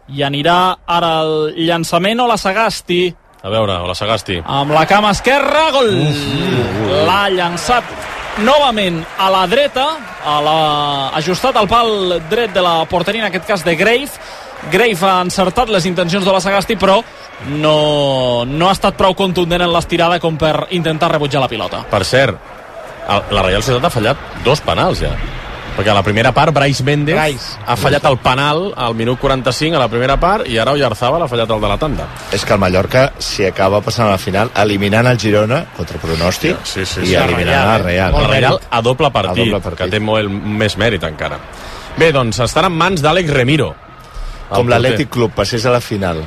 [0.10, 4.42] i anirà ara el llançament o la Sagasti A veure, o la Sagasti.
[4.46, 5.92] amb la cama esquerra, gol!
[7.08, 7.84] L'ha llançat
[8.46, 9.88] novament a la dreta,
[10.26, 10.60] a la...
[11.20, 14.10] ajustat al pal dret de la porteria, en aquest cas de Grave.
[14.72, 17.00] Grave ha encertat les intencions de la Sagasti, però
[17.50, 21.84] no, no ha estat prou contundent en l'estirada com per intentar rebutjar la pilota.
[21.90, 22.38] Per cert,
[23.08, 25.16] la Real Societat ha fallat dos penals ja.
[25.72, 27.46] Perquè a la primera part Brais Méndez Brais.
[27.66, 31.28] ha fallat el penal al minut 45 a la primera part i ara Oyarzábal ha
[31.32, 32.08] fallat el de la tanda.
[32.36, 36.58] És que el Mallorca, si acaba passant a la final, eliminant el Girona, contra pronòstic,
[36.64, 37.16] Sí, sí, i sí.
[37.16, 38.12] eliminant la Real.
[38.14, 39.86] La Real a doble partit, A doble partit.
[39.86, 41.40] que té molt, més mèrit encara.
[41.98, 43.74] Bé, doncs estan en mans d'Àlex Remiro.
[44.52, 46.22] El Com l'Atlètic Club passés a la final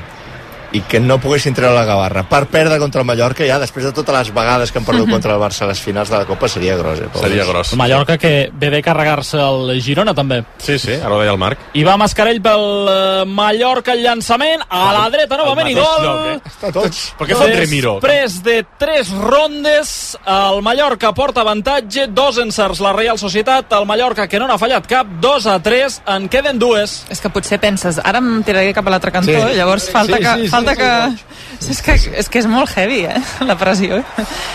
[0.75, 3.93] i que no poguessin treure la gavarra per perdre contra el Mallorca ja després de
[3.95, 6.49] totes les vegades que han perdut contra el Barça a les finals de la Copa
[6.51, 7.29] seria gros eh, pobres.
[7.31, 7.73] Seria gros.
[7.73, 10.43] El Mallorca que ve de carregar-se el Girona també.
[10.59, 11.59] Sí, sí, ara ho deia el Marc.
[11.75, 16.27] I va Mascarell pel eh, Mallorca el llançament a la dreta novament i gol lloc,
[16.35, 16.37] eh?
[16.51, 17.03] Està tots.
[17.19, 17.95] Però què fa Remiro?
[18.03, 24.27] Després de tres rondes, el Mallorca porta avantatge, dos encerts la Real Societat, el Mallorca
[24.29, 27.05] que no n'ha fallat cap, 2 a 3, en queden dues.
[27.13, 29.53] És que potser penses, ara em tiraré cap a l'altre cantó, Sí.
[29.55, 30.35] i llavors falta Sí, que...
[30.35, 31.71] sí, sí, falta sí, que...
[31.71, 33.23] És, que és que és molt heavy, eh?
[33.49, 34.03] La pressió.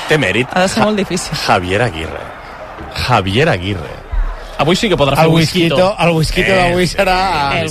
[0.09, 0.51] Té mèrit.
[0.53, 1.37] Ha de ser molt difícil.
[1.45, 2.27] Javier Aguirre.
[3.07, 3.97] Javier Aguirre.
[4.59, 5.61] Avui sí que podrà fer El whisky.
[5.69, 7.15] whisky, el whisky d'avui serà...
[7.61, 7.69] El.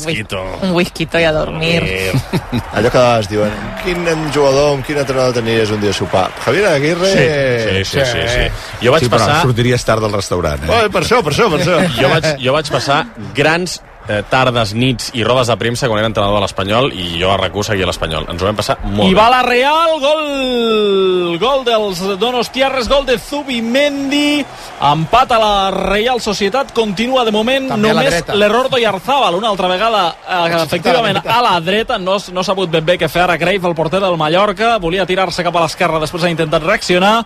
[0.65, 1.83] Un whisky i a dormir.
[1.85, 6.31] Eh, Allò que es diuen, quin jugador, amb quin entrenador tenies un dia a sopar?
[6.47, 7.13] Javier Aguirre...
[7.13, 8.47] sí, sí, sí, sí.
[8.81, 9.43] Jo vaig Sí, però passar...
[9.43, 10.73] sortiries tard del restaurant, eh?
[10.73, 11.77] Oh, per això, per això, per això.
[12.01, 13.03] Jo vaig, jo vaig passar
[13.37, 17.31] grans eh, tardes, nits i rodes de premsa quan era entrenador de l'Espanyol i jo
[17.33, 18.27] a RAC1 seguia l'Espanyol.
[18.33, 19.21] Ens ho vam passar molt I bé.
[19.21, 24.45] va la Real, gol gol dels Donostiarres, gol de Zubimendi.
[24.89, 30.03] Empat a la Real Societat continua de moment També només l'error d'Oyarzabal una altra vegada,
[30.27, 33.69] eh, efectivament a la dreta, no, no s'ha sabut ben bé què fer ara Crave,
[33.69, 37.17] el porter del Mallorca, volia tirar-se cap a l'esquerra, després ha intentat reaccionar.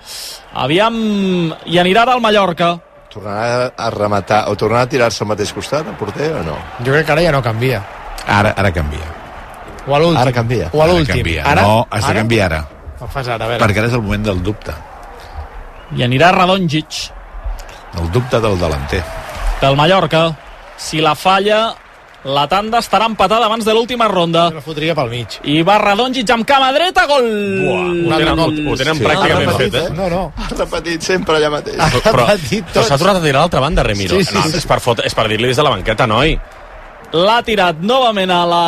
[0.65, 0.97] Aviam,
[1.65, 2.75] i anirà ara al Mallorca
[3.13, 6.55] Tornarà a rematar o tornarà a tirar-se al mateix costat, el porter, o no?
[6.81, 7.83] Jo crec que ara ja no canvia.
[8.27, 9.09] Ara, ara canvia.
[9.87, 10.21] O a l'últim.
[10.23, 10.71] Ara canvia.
[10.73, 11.27] O a l'últim.
[11.45, 11.63] Ara?
[11.63, 12.21] No, has de Ara?
[12.23, 12.61] canviar ara.
[13.01, 13.61] Ho fas ara, a veure.
[13.65, 14.73] Perquè ara és el moment del dubte.
[15.93, 17.11] i anirà Radonjic
[18.01, 19.03] El dubte del delanter.
[19.61, 20.35] del Mallorca
[20.79, 21.75] si la falla
[22.25, 25.41] la tanda estarà empatada abans de l'última ronda Jo la fotria pel mig.
[25.45, 27.27] i va Radonjic amb cama dreta, gol!
[27.27, 29.05] Buah, ho tenen, ho, ho tenen Sí.
[29.05, 29.95] pràcticament Ha fet, repetit, eh?
[29.97, 30.33] No, no.
[30.37, 31.79] Ha repetit sempre allà mateix.
[31.81, 32.85] Ha Però, repetit però tot.
[32.87, 34.17] s'ha tornat a tirar a l'altra banda, Remiro.
[34.17, 34.57] Sí, sí, no, sí.
[34.57, 36.39] És per, fot, és per dir-li des de la banqueta, noi.
[37.13, 38.63] L'ha tirat novament a la,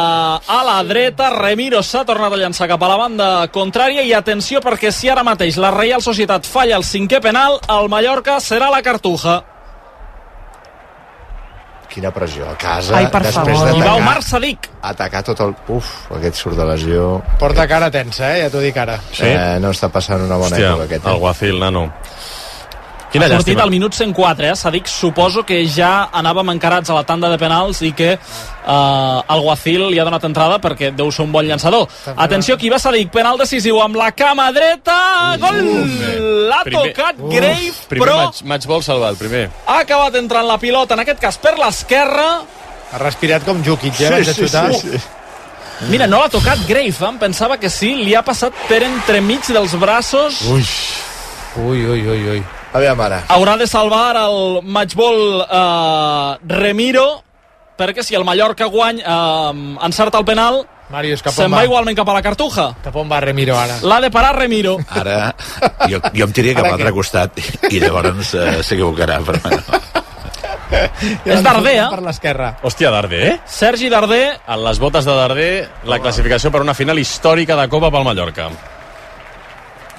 [0.47, 4.61] a la dreta, Remiro s'ha tornat a llançar cap a la banda contrària i atenció
[4.61, 8.83] perquè si ara mateix la Real Societat falla el cinquè penal, el Mallorca serà la
[8.83, 9.43] cartuja.
[11.95, 12.43] Quina pressió.
[12.51, 13.71] A casa, Ai, per després favor.
[13.79, 14.67] I va Omar Sadik.
[14.83, 15.53] atacar tot el...
[15.71, 17.23] Uf, aquest surt de lesió.
[17.39, 18.43] Porta cara tensa, eh?
[18.43, 18.99] Ja t'ho dic ara.
[19.13, 19.29] Sí?
[19.31, 21.07] Eh, no està passant una bona Hòstia, època aquest.
[21.07, 21.85] el Guacil, nano.
[23.15, 23.63] Quina ha sortit llàstima.
[23.63, 24.57] al minut 104, eh?
[24.59, 29.41] Sadik suposo que ja anàvem encarats a la tanda de penals i que eh, el
[29.45, 31.87] Guacil li ha donat entrada perquè deu ser un bon llançador.
[32.17, 34.97] Atenció, aquí va Sadik, penal decisiu amb la cama dreta,
[35.39, 35.61] gol!
[36.51, 39.47] L'ha Primer- tocat Grave, Primer però match, match ball salvat, primer.
[39.67, 42.27] ha acabat entrant la pilota, en aquest cas per l'esquerra.
[42.93, 44.09] Ha respirat com Jukic, eh?
[44.11, 44.67] abans de xutar.
[45.91, 49.75] Mira, no l'ha tocat Grave, em pensava que sí, li ha passat per entremig dels
[49.79, 50.43] braços.
[50.51, 50.67] Ui.
[51.63, 52.45] Ui, ui, ui, ui.
[52.75, 53.23] Aviam ara.
[53.31, 57.07] Haurà de salvar el matchball eh, Remiro,
[57.79, 59.53] perquè si el Mallorca guany eh,
[59.87, 61.65] encerta el penal, Màrius, cap se'n va va?
[61.65, 62.67] igualment cap a la cartuja.
[62.85, 63.79] Cap on va Remiro ara?
[63.83, 64.77] L'ha de parar Remiro.
[65.01, 65.31] Ara,
[65.89, 69.17] jo, jo em tiraria cap a l'altre costat i llavors eh, s'equivocarà.
[69.25, 69.81] Però, bueno.
[71.25, 71.89] És Darder, eh?
[71.95, 72.51] Per l'esquerra.
[72.67, 73.35] Hòstia, Darder, eh?
[73.47, 75.51] Sergi Darder, En les botes de Darder,
[75.89, 78.49] la classificació per una final històrica de Copa pel Mallorca.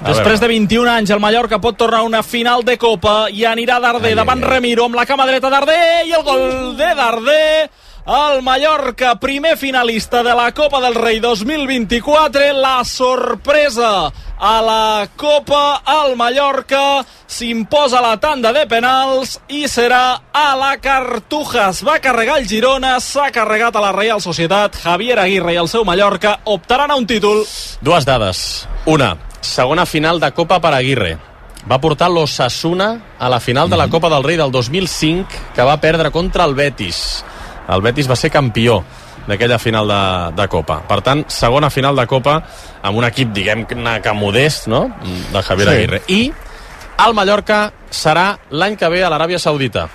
[0.00, 0.52] Després de veure.
[0.58, 4.18] 21 anys, el Mallorca pot tornar a una final de Copa i anirà Darder Ai,
[4.18, 4.54] davant ai, ai.
[4.58, 7.70] Remiro amb la cama dreta Darder i el gol de Darder.
[8.06, 15.82] El Mallorca, primer finalista de la Copa del Rei 2024, la sorpresa a la Copa,
[16.04, 21.70] el Mallorca s'imposa la tanda de penals i serà a la Cartuja.
[21.72, 24.78] Es va carregar el Girona, s'ha carregat a la Real Societat.
[24.84, 27.42] Javier Aguirre i el seu Mallorca optaran a un títol.
[27.82, 28.68] Dues dades.
[28.86, 31.16] Una, segona final de Copa per Aguirre.
[31.66, 35.80] Va portar l'Ossassuna a la final de la Copa del Rei del 2005, que va
[35.82, 37.24] perdre contra el Betis.
[37.68, 38.82] El Betis va ser campió
[39.26, 40.02] d'aquella final de,
[40.38, 40.78] de Copa.
[40.86, 42.36] Per tant, segona final de Copa
[42.82, 44.84] amb un equip, diguem-ne que modest, no?,
[45.32, 45.74] de Javier Sí.
[45.74, 46.02] Aguirre.
[46.06, 46.20] I
[47.06, 49.88] el Mallorca serà l'any que ve a l'Aràbia Saudita,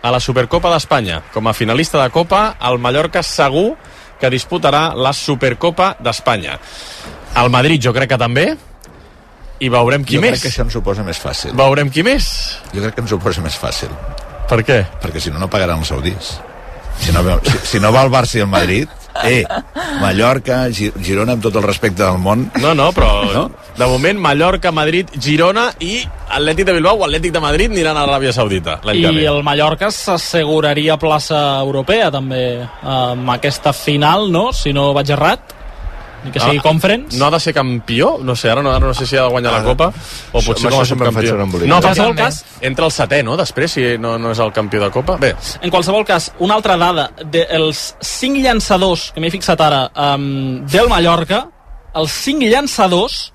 [0.00, 1.24] a la Supercopa d'Espanya.
[1.34, 3.72] Com a finalista de Copa, el Mallorca segur
[4.20, 6.56] que disputarà la Supercopa d'Espanya.
[7.42, 8.46] El Madrid jo crec que també,
[9.60, 10.30] i veurem qui jo més.
[10.38, 11.52] crec que això ens ho posa més fàcil.
[11.58, 12.28] Veurem qui més.
[12.74, 13.90] Jo crec que ens ho posa més fàcil.
[14.48, 14.84] Per què?
[15.02, 16.38] Perquè si no, no pagaran els saudis.
[16.98, 18.88] Si no, si, si no va el Barça i el Madrid,
[19.22, 19.44] eh,
[20.00, 23.50] Mallorca, Gi- Girona, amb tot el respecte del món, No, no, però No?
[23.76, 28.04] de moment Mallorca, Madrid, Girona i Atlètic de Bilbao o Atlètic de Madrid aniran a
[28.06, 29.26] l'Aràbia Saudita I ve.
[29.26, 34.52] el Mallorca s'asseguraria plaça europea també amb aquesta final, no?
[34.52, 35.54] Si no vaig errat.
[36.24, 37.16] Ni que sigui Ah, conference.
[37.16, 38.18] No ha de ser campió?
[38.22, 39.86] No sé, ara no, ara no sé si ha de guanyar la Copa
[40.32, 41.36] o Això- potser com a subcampió.
[41.36, 43.36] No, En qualsevol cas, entra el setè, no?
[43.36, 45.16] Després, si no, no és el campió de Copa.
[45.16, 47.10] Bé, En qualsevol cas, una altra dada.
[47.24, 51.46] De, els cinc llançadors, que m'he fixat ara, um, del Mallorca,
[51.94, 53.32] els cinc llançadors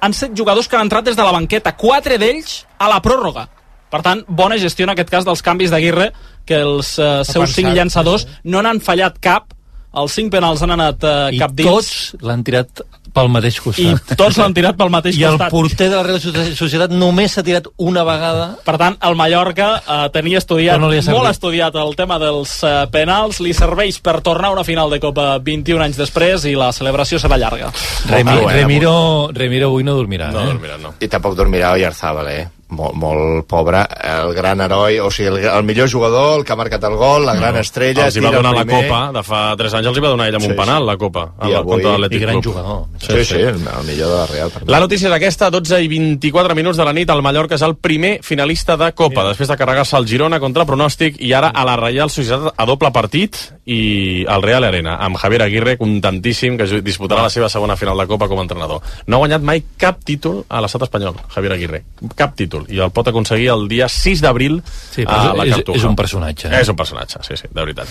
[0.00, 3.48] han set jugadors que han entrat des de la banqueta, quatre d'ells a la pròrroga.
[3.88, 6.10] Per tant, bona gestió en aquest cas dels canvis d'Aguirre,
[6.44, 9.53] que els uh, seus pensat, cinc llançadors sí, no n'han fallat cap,
[9.96, 11.68] els cinc penals han anat uh, I cap dins.
[11.70, 12.82] tots l'han tirat
[13.14, 14.16] pel mateix i costat.
[14.18, 15.50] tots l'han tirat pel mateix I el costat.
[15.54, 19.68] porter de la Real Soci- Societat només s'ha tirat una vegada Per tant, el Mallorca
[19.86, 24.16] eh, tenia estudiat, Però no molt estudiat el tema dels eh, penals, li serveix per
[24.20, 27.70] tornar a una final de Copa 21 anys després i la celebració serà llarga.
[28.10, 28.94] Remi, Molt bé, Remiro,
[29.32, 30.32] Remiro avui no dormirà.
[30.34, 30.52] no, eh?
[30.54, 30.94] no, mira, no.
[30.98, 32.48] I tampoc dormirà Oyarzabal, eh?
[32.74, 36.56] Molt, molt pobre, el gran heroi, o sigui, el, el millor jugador, el que ha
[36.56, 38.06] marcat el gol, la gran estrella...
[38.08, 38.88] Els hi va tira el donar la primer.
[38.88, 40.88] copa, de fa 3 anys els hi va donar ell amb Sí, un penal, sí.
[40.90, 42.54] la copa, I amb el avui- contra l'Atlètic i gran Club.
[42.54, 42.84] jugador.
[43.00, 44.52] Sí, sí, el, el millor de la Real.
[44.66, 47.76] La notícia és aquesta, 12 i 24 minuts de la nit, el Mallorca és el
[47.76, 51.76] primer finalista de Copa, després de carregar-se el Girona contra pronòstic, i ara a la
[51.80, 57.22] Reial Societat a doble partit, i al Real Arena, amb Javier Aguirre, contentíssim, que disputarà
[57.24, 58.82] la seva segona final de Copa com a entrenador.
[59.06, 61.82] No ha guanyat mai cap títol a l'estat espanyol, Javier Aguirre.
[62.16, 62.63] Cap títol.
[62.68, 65.78] I el pot aconseguir el dia 6 d'abril Sí, a la és, Cartuja.
[65.78, 66.48] és un personatge.
[66.48, 66.60] Eh?
[66.62, 67.88] És un personatge, sí, sí, de veritat.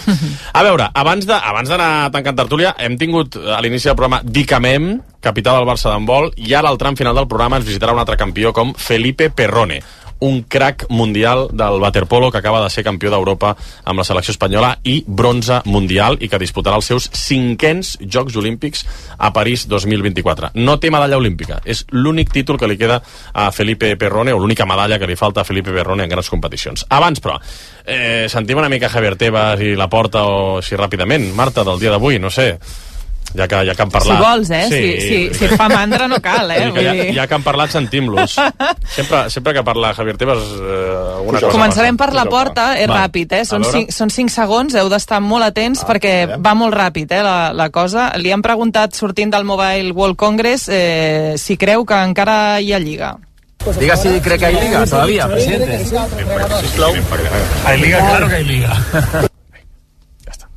[0.53, 5.67] A veure, abans d'anar tancant tertúlia, hem tingut a l'inici del programa Dicamem, capità del
[5.67, 8.73] Barça d'handbol, i ara al tram final del programa ens visitarà un altre campió com
[8.75, 9.81] Felipe Perrone,
[10.19, 14.77] un crack mundial del waterpolo que acaba de ser campió d'Europa amb la selecció espanyola
[14.83, 18.85] i bronze mundial i que disputarà els seus cinquens Jocs Olímpics
[19.17, 20.53] a París 2024.
[20.55, 23.01] No té medalla olímpica, és l'únic títol que li queda
[23.33, 26.85] a Felipe Perrone, o l'única medalla que li falta a Felipe Perrone en grans competicions.
[26.89, 27.39] Abans, però,
[27.85, 31.33] eh, sentim una mica Javier Tebas i la porta o així ràpidament.
[31.33, 32.57] Marta, del dia d'avui, no sé,
[33.35, 34.19] ja que, ja que han Si parlat.
[34.19, 34.67] vols, eh?
[34.69, 36.59] Si, si, si et fa mandra no cal, eh?
[36.69, 37.15] Vull dir que Vull ja, dir...
[37.17, 38.35] ja que han parlat, sentim-los.
[38.95, 43.03] Sempre, sempre que parla Javier Tebas, eh, alguna cosa Començarem per la porta, és Va.
[43.03, 43.43] ràpid, eh?
[43.45, 43.63] Són.
[43.65, 47.69] 5, són 5 segons, heu d'estar molt atents perquè va molt ràpid, eh, la, la
[47.73, 48.11] cosa.
[48.21, 52.79] Li han preguntat, sortint del Mobile World Congress, eh, si creu que encara hi ha
[52.79, 53.15] lliga.
[53.79, 55.79] Diga si cree que hay liga todavía, presidente.
[57.65, 58.75] Hay liga, claro que hay liga.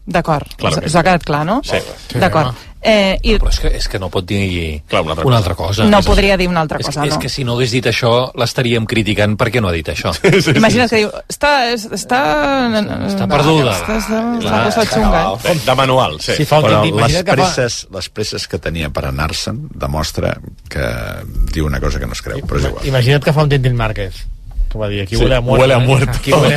[0.06, 0.98] D'acord, Claro us, sí.
[0.98, 1.60] ha quedat clar, no?
[1.66, 1.78] Sí.
[2.18, 2.54] D'acord.
[2.86, 5.50] Eh, i Però és que, és que no pot dir Clar, una altra una cosa.
[5.50, 5.84] altra cosa.
[5.90, 7.18] no És- podria dir una altra és, cosa, és no?
[7.18, 10.12] que si no hagués dit això, l'estaríem criticant perquè no ha dit això.
[10.54, 11.72] Imagina't que diu, està...
[11.74, 12.20] Està,
[13.08, 13.72] Està perduda.
[13.74, 15.24] Està, està, està Clar, cosa xunga.
[15.42, 16.36] De, de manual, sí.
[16.38, 17.34] Si fa Però temps, les que fa...
[17.40, 20.36] presses, les presses que tenia per anar-se'n demostra
[20.70, 20.86] que
[21.52, 22.86] diu una cosa que no es creu, però és igual.
[22.92, 24.22] Imagina't que fa un Tintín Márquez
[24.70, 25.62] que va dir, aquí Sí, huele a muerto.
[25.62, 26.12] huele a muerto.
[26.18, 26.56] Aquí huele,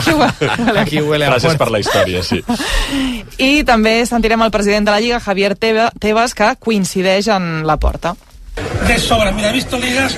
[0.79, 1.63] aquí huele a Gràcies muerto.
[1.63, 2.43] per la història, sí.
[3.37, 7.77] I també sentirem el president de la Lliga, Javier Teba- Tebas, que coincideix en la
[7.77, 8.15] porta.
[8.87, 9.31] De sobra.
[9.31, 10.17] Mira, he visto ligas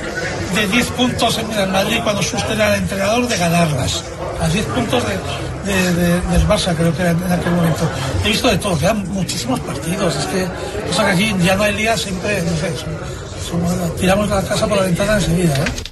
[0.56, 4.04] de 10 puntos en el Madrid cuando Suster era el entrenador de ganarlas.
[4.41, 7.88] A 10 puntos de, de- de- del Barça creo que era en aquel momento.
[8.25, 10.15] He visto de todo, quedan muchísimos partidos.
[10.15, 10.47] Es que,
[10.88, 14.65] cosa que aquí ya no hay liga, siempre, no sé, son- son- tiramos la casa
[14.67, 15.90] por la ventana enseguida, ¿eh?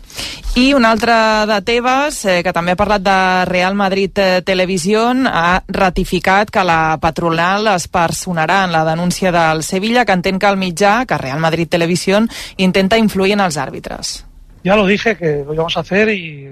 [0.55, 1.13] I un altre
[1.45, 6.63] de Tebas, eh, que també ha parlat de Real Madrid eh, Televisió, ha ratificat que
[6.65, 11.17] la patronal es personarà en la denúncia del Sevilla, que entén que el mitjà, que
[11.21, 12.23] Real Madrid Televisió,
[12.57, 14.25] intenta influir en els àrbitres.
[14.63, 16.49] Ya lo dije que lo íbamos a hacer y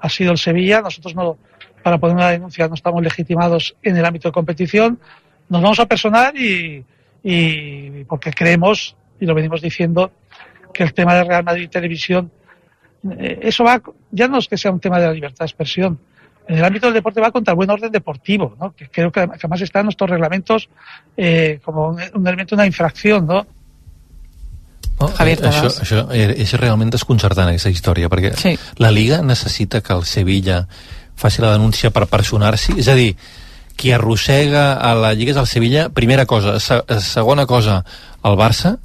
[0.00, 0.80] ha sido el Sevilla.
[0.80, 1.36] Nosotros no,
[1.82, 4.98] para poner una denuncia no estamos legitimados en el ámbito de competición.
[5.48, 6.84] Nos vamos a personar y,
[7.22, 10.10] y porque creemos, y lo venimos diciendo,
[10.72, 12.32] que el tema de Real Madrid Televisión,
[13.42, 15.98] eso va, ya no es que sea un tema de la libertad de expresión.
[16.46, 18.74] En el ámbito del deporte va contra el buen orden deportivo, ¿no?
[18.74, 20.68] que creo que además está en nuestros reglamentos
[21.16, 23.46] eh, como un, un elemento, una infracción, ¿no?
[25.00, 28.52] No, Javier eh, això, això és realment desconcertant, aquesta història, perquè Sí.
[28.78, 30.68] la Liga necessita que el Sevilla
[31.16, 33.16] faci la denúncia per personar-s'hi, és a dir,
[33.76, 36.60] qui arrossega a la Lliga és el Sevilla, primera cosa.
[36.60, 37.84] Se, segona cosa,
[38.22, 38.76] el Barça,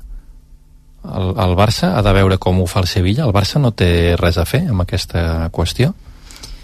[1.04, 4.16] el, el Barça ha de veure com ho fa el Sevilla, el Barça no té
[4.20, 5.94] res a fer amb aquesta qüestió.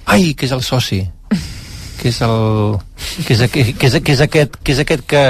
[0.06, 1.02] Ai, que és el soci,
[2.02, 2.78] que és el...
[3.26, 5.24] que és, aqu- que és, que és, aquest, que és aquest que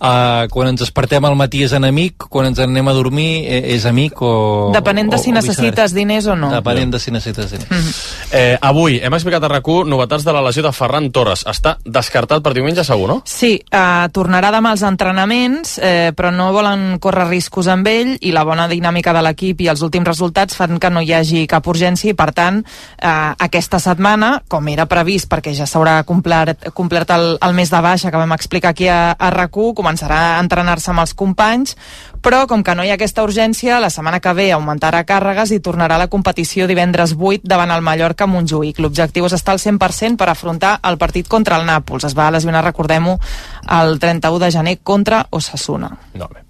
[0.00, 3.86] uh, quan ens despertem al matí és enemic, quan ens anem a dormir eh, és
[3.88, 4.70] amic o...
[4.74, 6.50] Depenent de o- si o necessites diners o no.
[6.52, 7.70] Depenent de si necessites diners.
[7.70, 7.92] Mhm.
[8.36, 11.44] Eh, avui hem explicat a rac novetats de la lesió de Ferran Torres.
[11.46, 13.22] Està descartat per diumenge, segur, no?
[13.24, 18.32] Sí, eh, tornarà demà als entrenaments, eh, però no volen córrer riscos amb ell i
[18.32, 21.66] la bona dinàmica de l'equip i els últims resultats fan que no hi hagi cap
[21.66, 22.62] urgència i, per tant,
[22.98, 27.80] eh, aquesta setmana, com era previst, perquè ja s'haurà complert, complert el, el mes de
[27.80, 29.56] baixa que vam explicar aquí a, a rac
[29.86, 31.76] començarà a entrenar-se amb els companys,
[32.22, 35.60] però com que no hi ha aquesta urgència, la setmana que ve augmentarà càrregues i
[35.62, 38.80] tornarà a la competició divendres 8 davant el Mallorca a Montjuïc.
[38.82, 42.08] L'objectiu és estar al 100% per afrontar el partit contra el Nàpols.
[42.08, 43.18] Es va lesionar, recordem-ho,
[43.80, 45.92] el 31 de gener contra Osasuna.
[46.14, 46.42] No, bé.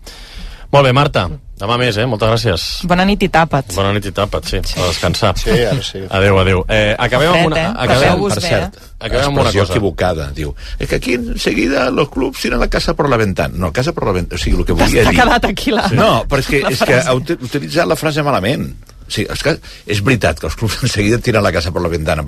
[0.72, 1.28] Molt bé, Marta.
[1.56, 2.04] Demà més, eh?
[2.04, 2.64] Moltes gràcies.
[2.84, 3.70] Bona nit i tapa't.
[3.72, 4.74] Bona nit i tapa't, sí, sí.
[4.76, 5.30] a descansar.
[5.40, 6.02] Sí, ara sí.
[6.18, 6.58] Adéu, adéu.
[6.68, 7.62] Eh, acabem amb una...
[7.62, 7.70] Eh?
[7.86, 9.72] Acabem, per bé, cert, Acabem amb una cosa.
[9.72, 10.26] equivocada.
[10.36, 13.54] Diu, es que aquí enseguida los clubs tiran la casa por la ventana.
[13.56, 14.36] No, casa por la ventana.
[14.36, 15.22] O sigui, el que volia T'ha dir...
[15.22, 15.88] quedat aquí la...
[15.96, 18.68] No, però és que, és que ha uti- utilitzat la frase malament.
[19.08, 19.56] Sigui, és, que
[19.96, 22.24] és veritat que els clubs en seguida tiren la casa per la ventana.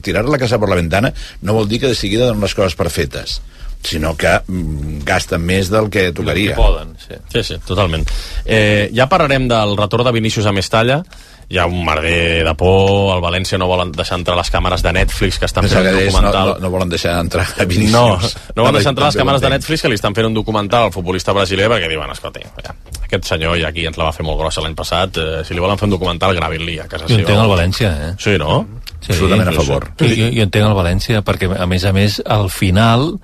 [0.00, 1.12] Tirar la casa per la ventana
[1.44, 3.42] no vol dir que de seguida donen les coses per fetes
[3.82, 6.54] sinó que mm, gasten més del que tocaria.
[6.54, 7.14] Que poden, sí.
[7.32, 8.06] Sí, sí, totalment.
[8.44, 11.02] Eh, ja parlarem del retorn de Vinícius a Mestalla
[11.50, 14.92] hi ha un merder de por, el València no volen deixar entrar les càmeres de
[14.94, 16.48] Netflix que estan fent un deies, no, documental.
[16.52, 18.36] no, no volen deixar entrar a No, Vinícius.
[18.54, 19.50] no van deixar entrar les càmeres de.
[19.50, 23.24] Netflix que li estan fent un documental al futbolista brasiler perquè diuen, escolta, ja, aquest
[23.32, 25.76] senyor ja aquí ens la va fer molt grossa l'any passat, eh, si li volen
[25.80, 27.24] fer un documental gravin-li a casa Jo seva.
[27.26, 28.14] entenc el València, eh?
[28.22, 28.60] Sí, no?
[29.00, 29.90] Sí, Absolutament a sí, favor.
[29.98, 30.14] Sí.
[30.20, 33.16] Jo, jo entenc el València perquè, a més a més, al final,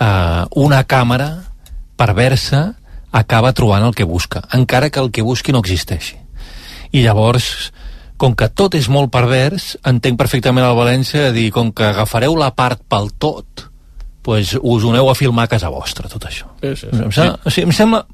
[0.00, 1.30] eh, una càmera
[2.00, 2.74] perversa
[3.12, 6.16] acaba trobant el que busca, encara que el que busqui no existeixi.
[6.92, 7.72] I llavors,
[8.16, 12.36] com que tot és molt pervers, entenc perfectament el València a dir, com que agafareu
[12.38, 13.66] la part pel tot,
[14.22, 16.50] pues us uneu a filmar a casa vostra, tot això.
[16.62, 18.04] Sí, sí, Em, sembla, o sigui, em sembla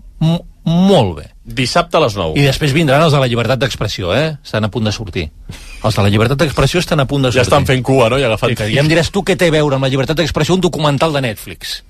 [0.64, 1.31] molt bé.
[1.46, 2.35] Dissabte a les 9.
[2.40, 4.32] I després vindran els de la llibertat d'expressió, eh?
[4.42, 5.28] Estan a punt de sortir.
[5.87, 7.52] Els de la llibertat d'expressió estan a punt de Ja sortir.
[7.52, 8.18] estan fent cua, no?
[8.18, 8.56] I agafant...
[8.59, 11.12] Que ja em diràs tu què té a veure amb la llibertat d'expressió un documental
[11.14, 11.85] de Netflix.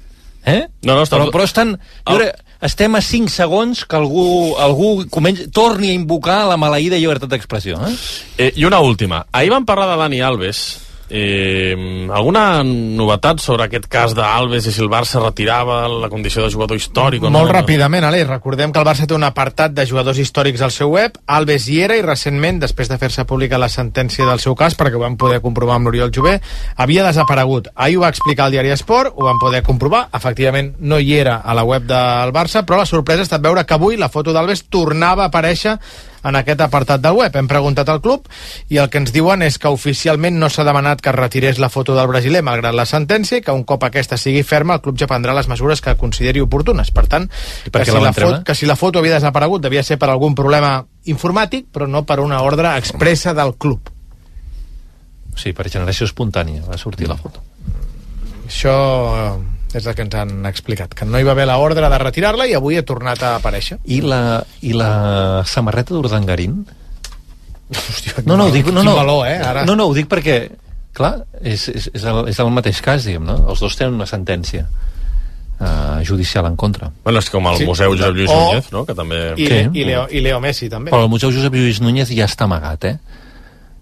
[0.44, 0.66] Eh?
[0.84, 1.72] No, no, està- però, però estan...
[2.06, 2.36] Jo crec,
[2.68, 7.80] estem a 5 segons que algú, algú comenci, torni a invocar la maleïda llibertat d'expressió.
[7.88, 7.94] Eh?
[8.38, 9.24] Eh, I una última.
[9.32, 10.62] Ahir vam parlar de Dani Alves.
[11.08, 16.50] Eh, alguna novetat sobre aquest cas d'Alves i si el Barça retirava la condició de
[16.50, 17.54] jugador històric o Molt no?
[17.54, 21.14] ràpidament, Aleix, recordem que el Barça té un apartat de jugadors històrics al seu web.
[21.26, 24.98] Alves hi era i recentment, després de fer-se pública la sentència del seu cas, perquè
[24.98, 26.40] ho vam poder comprovar amb l'Oriol Jové,
[26.74, 27.70] havia desaparegut.
[27.76, 31.38] Ahir ho va explicar el diari Esport, ho vam poder comprovar, efectivament no hi era
[31.44, 34.34] a la web del Barça, però la sorpresa ha estat veure que avui la foto
[34.34, 35.78] d'Alves tornava a aparèixer
[36.26, 37.36] en aquest apartat del web.
[37.36, 38.28] Hem preguntat al club
[38.72, 41.70] i el que ens diuen és que oficialment no s'ha demanat que es retirés la
[41.72, 44.98] foto del brasiler malgrat la sentència i que un cop aquesta sigui ferma el club
[45.00, 46.90] ja prendrà les mesures que consideri oportunes.
[46.90, 47.28] Per tant,
[47.70, 50.34] per que si, la foto, que si la foto havia desaparegut devia ser per algun
[50.34, 53.92] problema informàtic, però no per una ordre expressa del club.
[55.36, 57.42] Sí, per generació espontània va sortir la foto.
[58.46, 58.72] Això
[59.20, 62.46] eh, és el que ens han explicat, que no hi va haver l'ordre de retirar-la
[62.48, 63.78] i avui ha tornat a aparèixer.
[63.84, 64.20] I la,
[64.64, 66.62] i la samarreta d'Urdangarín?
[67.70, 69.64] Hòstia, No, no, ho dic, no, no, valor, eh, ara.
[69.66, 70.36] no, no, ho dic perquè,
[70.94, 73.40] clar, és, és, és, el, és el mateix cas, diguem, no?
[73.50, 74.62] Els dos tenen una sentència
[75.58, 76.92] uh, judicial en contra.
[77.04, 77.66] Bueno, és com el Sí.
[77.66, 78.84] Museu Josep Lluís O- Núñez, no?
[78.86, 79.20] Que també...
[79.36, 79.60] I, Què?
[79.74, 80.92] i, Leo, I Leo Messi, també.
[80.94, 82.96] Però el Museu Josep Lluís Núñez ja està amagat, eh?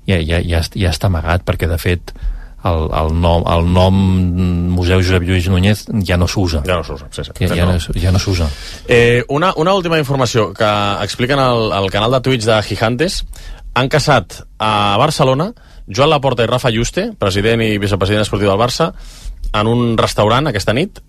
[0.08, 2.12] Ja, ja, ja, ja està amagat, perquè, de fet,
[2.64, 3.98] el, el, nom, el nom
[4.74, 6.62] Museu Josep Lluís Núñez ja no s'usa.
[6.66, 7.34] Ja no s'usa, sí, sí.
[7.44, 8.48] Ja, ja, no, ja no s'usa.
[8.88, 10.70] Eh, una, una última informació que
[11.04, 13.24] expliquen al, al canal de Twitch de Gigantes.
[13.74, 15.52] Han casat a Barcelona
[15.86, 18.92] Joan Laporta i Rafa Juste, president i vicepresident esportiu del Barça,
[19.52, 21.02] en un restaurant aquesta nit,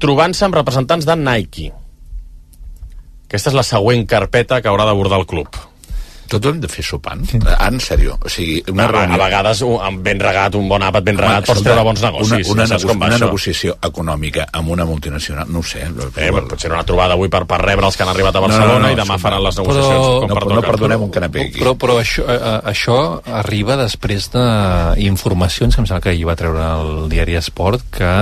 [0.00, 1.70] trobant-se amb representants de Nike.
[3.26, 5.58] Aquesta és la següent carpeta que haurà d'abordar el club.
[6.30, 7.24] Tot ho hem de fer sopant?
[7.42, 8.14] Ah, en sèrio?
[8.22, 9.16] O sigui, una a, reunió...
[9.16, 12.50] a vegades, un, ben regat, un bon àpat ben Home, regat, pots treure bons negocis.
[12.52, 13.24] Una, una, saps nego una això.
[13.24, 15.82] negociació econòmica amb una multinacional, no ho sé.
[15.88, 18.68] Eh, però potser una trobada avui per, per rebre els que han arribat a Barcelona
[18.76, 21.02] No, no, no, i demà sí, faran les però- negociacions com No, per no perdonem
[21.08, 21.58] un canapé aquí.
[21.64, 22.96] Però, però això, eh, això
[23.42, 28.14] arriba després d'informacions que em sembla que hi va treure el diari Esport que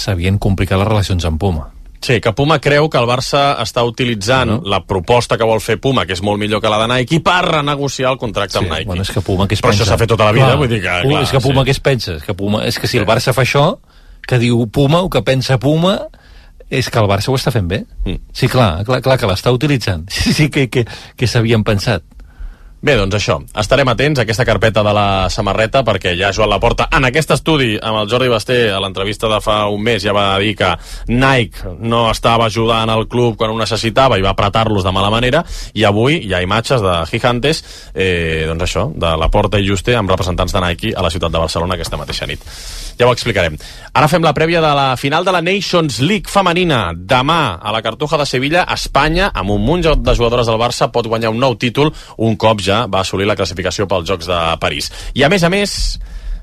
[0.00, 1.66] s'havien complicat les relacions amb Puma.
[2.00, 4.60] Sí, que Puma creu que el Barça està utilitzant No.
[4.64, 7.42] la proposta que vol fer Puma, que és molt millor que la de Nike, per
[7.44, 8.86] renegociar el contracte amb Nike.
[8.86, 9.82] Bueno, és que Puma què es Però pensa?
[9.84, 11.66] això s'ha fet tota la vida, vull dir que, Puma, clar, és que Puma sí.
[11.66, 12.14] què es pensa?
[12.16, 13.66] És que, Puma, és que si el Barça fa això,
[14.26, 15.98] que diu Puma, o que pensa Puma,
[16.70, 17.84] és que el Barça ho està fent bé.
[18.06, 18.16] Mm.
[18.32, 20.08] Sí, clar, clar, clar que l'està utilitzant.
[20.10, 20.86] Sí, sí, que, que,
[21.16, 22.02] que s'havien pensat.
[22.80, 26.86] Bé, doncs això, estarem atents a aquesta carpeta de la samarreta perquè ja Joan Laporta,
[26.96, 30.38] en aquest estudi amb el Jordi Basté, a l'entrevista de fa un mes ja va
[30.40, 30.70] dir que
[31.12, 35.42] Nike no estava ajudant al club quan ho necessitava i va apretar-los de mala manera
[35.76, 37.60] i avui hi ha imatges de Gigantes
[37.92, 41.44] eh, doncs això, de Laporta i Juste amb representants de Nike a la ciutat de
[41.44, 42.48] Barcelona aquesta mateixa nit.
[42.96, 43.54] Ja ho explicarem.
[43.96, 46.94] Ara fem la prèvia de la final de la Nations League femenina.
[46.94, 51.08] Demà, a la Cartuja de Sevilla, Espanya, amb un munt de jugadores del Barça, pot
[51.08, 54.90] guanyar un nou títol un cop ja va assolir la classificació pels Jocs de París.
[55.14, 55.74] I a més a més,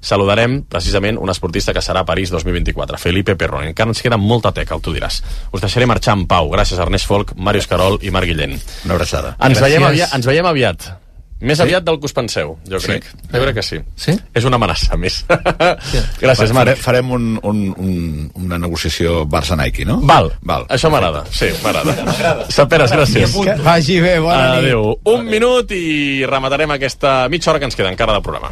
[0.02, 3.66] saludarem precisament un esportista que serà a París 2024, Felipe Perrón.
[3.72, 5.22] Encara ens queda molta teca, el tu diràs.
[5.52, 6.52] Us deixaré marxar en pau.
[6.54, 8.56] Gràcies a Ernest Folk, Màrius Carol i Marc Guillén.
[8.86, 9.36] Una abraçada.
[9.40, 9.66] Ens Gràcies.
[9.68, 10.90] veiem, aviat, ens veiem aviat.
[11.40, 12.88] Més aviat del que us penseu, jo Sí?
[12.88, 13.04] crec.
[13.32, 13.78] Jo crec que sí.
[13.96, 14.16] Sí?
[14.34, 15.20] És una amenaça, més.
[16.22, 16.78] Gràcies, Fare- Marc.
[16.82, 20.00] Farem un, un, un, una negociació Barça-Nike, no?
[20.02, 20.32] Val.
[20.42, 20.66] Val.
[20.74, 21.26] Això m'agrada.
[21.30, 22.48] Sí, m'agrada.
[22.50, 23.38] Saperes, gràcies.
[23.38, 24.64] Que vagi bé, bona nit.
[24.66, 24.96] Adéu.
[25.14, 28.50] Un minut i rematarem aquesta mitja hora que ens queda encara de programa.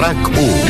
[0.00, 0.69] RAC 1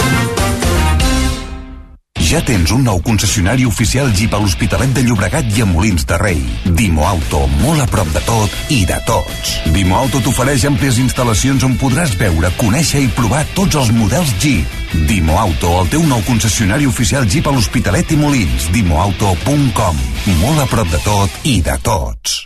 [2.31, 6.15] Ja tens un nou concessionari oficial Jeep a l'Hospitalet de Llobregat i a Molins de
[6.15, 6.37] Rei.
[6.77, 9.57] Dimo Auto, molt a prop de tot i de tots.
[9.75, 14.77] Dimo Auto t'ofereix àmplies instal·lacions on podràs veure, conèixer i provar tots els models Jeep.
[15.09, 18.69] Dimo Auto, el teu nou concessionari oficial Jeep a l'Hospitalet i Molins.
[18.71, 19.99] Dimoauto.com.
[20.39, 22.45] Molt a prop de tot i de tots.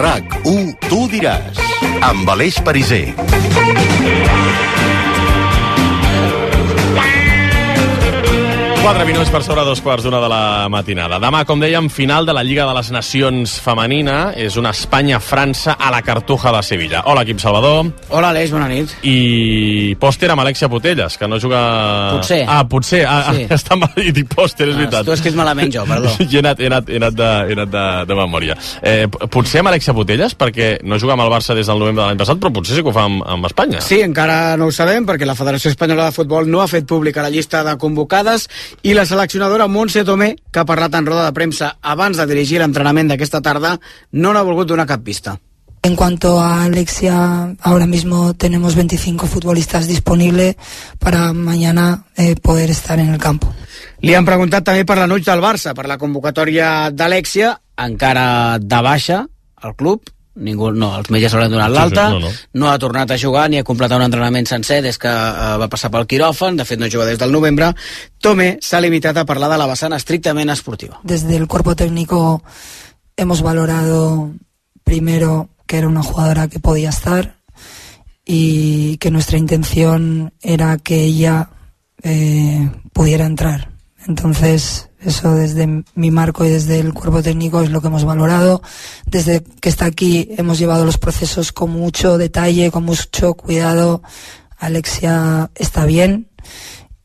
[0.00, 1.60] RAC1 tu diràs.
[2.08, 3.04] Amb Aleix Pariser.
[8.82, 11.18] 4 minuts per sobre dos quarts d'una de la matinada.
[11.20, 14.32] Demà, com dèiem, final de la Lliga de les Nacions femenina.
[14.40, 17.02] És una Espanya-França a la Cartuja de Sevilla.
[17.04, 17.90] Hola, equip Salvador.
[18.08, 18.94] Hola, Aleix, bona nit.
[19.04, 21.60] I pòster amb Alexia Putelles, que no juga...
[22.16, 22.40] Potser.
[22.48, 23.02] Ah, potser.
[23.06, 23.44] Ah, Sí.
[23.58, 25.04] està mal i dic pòster, és Ah, veritat.
[25.04, 26.14] tu has escrit malament jo, perdó.
[26.30, 28.56] He anat, he anat, he anat, de, he anat de, de memòria.
[28.82, 32.08] Eh, potser amb Alexia Putelles, perquè no juga amb el Barça des del novembre de
[32.14, 33.84] l'any passat, però potser sí que ho fa amb, amb Espanya.
[33.84, 37.22] Sí, encara no ho sabem perquè la Federació Espanyola de Futbol no ha fet pública
[37.22, 38.48] la llista de convocades
[38.82, 42.60] i la seleccionadora Montse Tomé, que ha parlat en roda de premsa abans de dirigir
[42.60, 43.78] l'entrenament d'aquesta tarda,
[44.12, 45.38] no n'ha volgut donar cap pista.
[45.82, 50.56] En cuanto a Alexia, ahora mismo tenemos 25 futbolistas disponibles
[50.98, 53.48] para mañana eh, poder estar en el campo.
[54.04, 58.80] Li han preguntat també per la noche del Barça, per la convocatòria d'Alexia, encara de
[58.84, 59.24] baixa
[59.56, 60.04] al club,
[60.40, 62.32] ningú, no, els metges hauran donat Sí, sí, l'alta, no, no.
[62.54, 65.68] no ha tornat a jugar ni a completar un entrenament sencer des que eh, va
[65.72, 67.72] passar pel quiròfan, de fet no juga des del novembre.
[68.18, 71.00] Tomé s'ha limitat a parlar de la vessant estrictament esportiva.
[71.02, 72.42] Desde el cuerpo técnico
[73.16, 74.32] hemos valorado
[74.84, 77.36] primero que era una jugadora que podía estar
[78.26, 81.50] y que nuestra intención era que ella
[82.02, 83.69] eh, pudiera entrar.
[84.06, 88.62] Entonces, eso desde mi marco y desde el cuerpo técnico es lo que hemos valorado.
[89.06, 94.02] Desde que está aquí hemos llevado los procesos con mucho detalle, con mucho cuidado.
[94.58, 96.28] Alexia está bien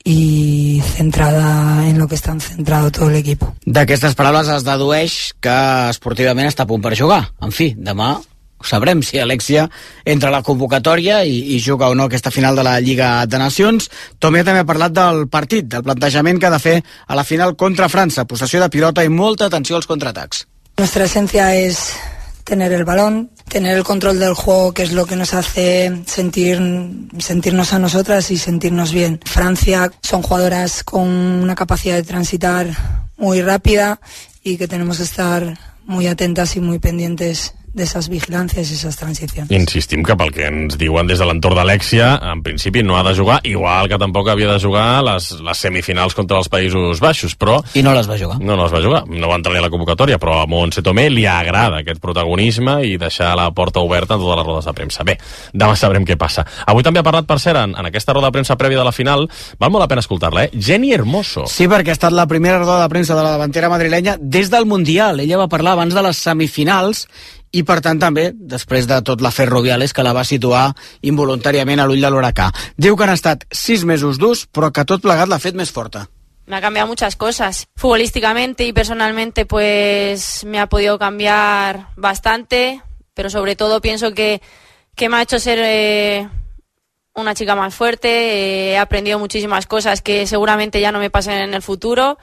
[0.03, 3.55] y centrada en lo que están centrado todo el equipo.
[3.65, 5.55] D'aquestes paraules es dedueix que
[5.89, 7.23] esportivament està a punt per jugar.
[7.41, 8.19] En fi, demà
[8.63, 9.69] sabrem si Alexia
[10.05, 13.39] entra a la convocatòria i, i juga o no aquesta final de la Lliga de
[13.41, 13.89] Nacions.
[14.19, 16.75] Tomé també ha parlat del partit, del plantejament que ha de fer
[17.07, 18.25] a la final contra França.
[18.25, 20.45] Possessió de pilota i molta atenció als contraatacs.
[20.77, 21.93] Nuestra esencia es
[22.43, 26.59] tener el balón, tener el control del juego, que es lo que nos hace sentir,
[27.17, 29.19] sentirnos a nosotras y sentirnos bien.
[29.25, 32.67] Francia son jugadoras con una capacidad de transitar
[33.17, 33.99] muy rápida
[34.43, 38.95] y que tenemos que estar muy atentas y muy pendientes de esas vigilancias y esas
[38.95, 39.51] transiciones.
[39.51, 43.11] Insistim que pel que ens diuen des de l'entorn d'Alexia, en principi no ha de
[43.17, 47.59] jugar, igual que tampoc havia de jugar les, les semifinals contra els Països Baixos, però...
[47.75, 48.39] I no les va jugar.
[48.39, 50.81] No, no les va jugar, no va entrar ni a la convocatòria, però a Montse
[50.85, 54.75] Tomé li agrada aquest protagonisme i deixar la porta oberta en totes les rodes de
[54.79, 55.03] premsa.
[55.03, 55.17] Bé,
[55.51, 56.47] demà sabrem què passa.
[56.65, 58.95] Avui també ha parlat, per cert, en, en aquesta roda de premsa prèvia de la
[58.95, 59.27] final,
[59.59, 60.55] val molt la pena escoltar-la, eh?
[60.55, 61.43] Jenny Hermoso.
[61.51, 64.65] Sí, perquè ha estat la primera roda de premsa de la davantera madrilenya des del
[64.65, 65.19] Mundial.
[65.19, 67.07] Ella va parlar abans de les semifinals
[67.55, 70.67] i, per tant, també després de tot l'afer Rubiales, que la va situar
[71.01, 72.51] involuntàriament a l'ull de l'huracà.
[72.77, 76.07] Diu que han estat sis mesos durs, però que tot plegat l'ha fet més forta.
[76.45, 77.67] me ha cambiado muchas cosas.
[77.75, 82.81] Futbolísticamente y personalmente, pues me ha podido cambiar bastante,
[83.13, 84.41] pero sobre todo pienso que,
[84.95, 86.29] que me ha hecho ser eh,
[87.15, 88.09] una chica más fuerte.
[88.09, 92.17] eh, he aprendido muchísimas cosas que seguramente ya no me pasen en el futuro.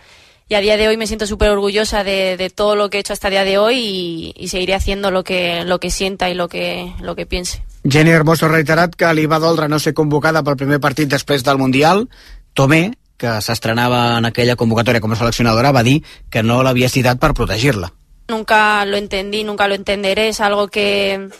[0.52, 3.00] Y a día de hoy me siento súper orgullosa de, de todo lo que he
[3.00, 6.28] hecho hasta el día de hoy y, y seguiré haciendo lo que, lo que sienta
[6.28, 7.64] y lo que, lo que piense.
[7.88, 11.40] Jenny Hermoso ha reiterat que li va doldre no ser convocada pel primer partit després
[11.40, 12.04] del Mundial.
[12.52, 17.16] Tomé, que s'estrenava en aquella convocatòria com a seleccionadora, va dir que no l'havia citat
[17.16, 17.88] per protegir-la.
[18.28, 21.30] nunca lo entendí, nunca lo entenderé, es algo que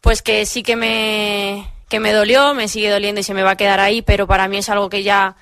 [0.00, 3.50] pues que sí que me que me dolió, me sigue doliendo y se me va
[3.50, 5.36] a quedar ahí, pero para mí es algo que ya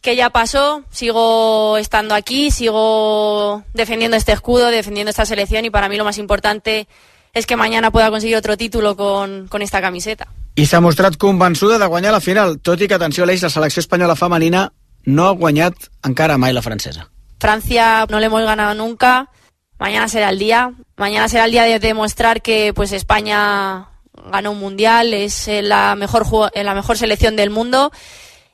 [0.00, 5.88] que ya pasó, sigo estando aquí, sigo defendiendo este escudo, defendiendo esta selección y para
[5.88, 6.88] mí lo más importante
[7.34, 10.28] es que mañana pueda conseguir otro título con, con esta camiseta.
[10.56, 13.80] I s'ha mostrat convençuda de guanyar la final, tot i que, atenció, Aleix, la selecció
[13.80, 14.72] espanyola femenina
[15.06, 17.06] no ha guanyat encara mai la francesa.
[17.38, 19.30] Francia no le hemos ganado nunca.
[19.78, 20.72] Mañana será el día.
[20.96, 23.88] Mañana será el día de demostrar que pues España
[24.30, 27.92] ganó un mundial, es la mejor la mejor selección del mundo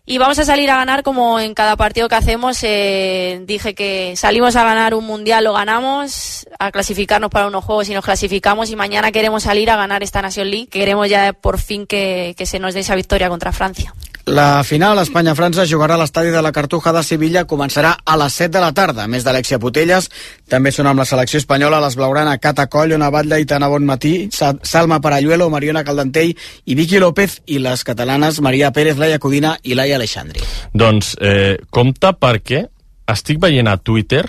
[0.09, 2.59] y vamos a salir a ganar como en cada partido que hacemos.
[2.62, 7.88] Eh, dije que salimos a ganar un mundial, lo ganamos, a clasificarnos para unos juegos
[7.88, 10.68] y nos clasificamos y mañana queremos salir a ganar esta Nation League.
[10.68, 13.92] Queremos ya por fin que, que se nos dé esa victoria contra Francia.
[14.27, 18.57] La final Espanya-França jugarà a l'estadi de la Cartuja de Sevilla, començarà a les 7
[18.57, 19.05] de la tarda.
[19.05, 20.09] A més d'Alexia Putelles,
[20.51, 24.29] també són amb la selecció espanyola les Blaurana, Cata Coll, Ona Batlle i Tana Bonmatí,
[24.35, 29.55] Sa Salma Paralluelo, Mariona Caldentell i Vicky López, i les catalanes Maria Pérez, Laia Codina
[29.62, 30.43] i Laia Alexandri.
[30.74, 32.66] Doncs eh, compte perquè
[33.07, 34.24] estic veient a Twitter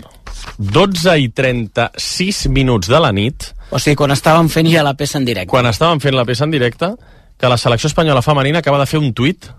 [0.62, 5.18] 12 i 36 minuts de la nit O sigui, quan estàvem fent ja la peça
[5.18, 5.50] en directe.
[5.50, 6.94] quan estàvem fent la peça en directe
[7.38, 9.50] que la selecció espanyola femenina acaba de fer un tuit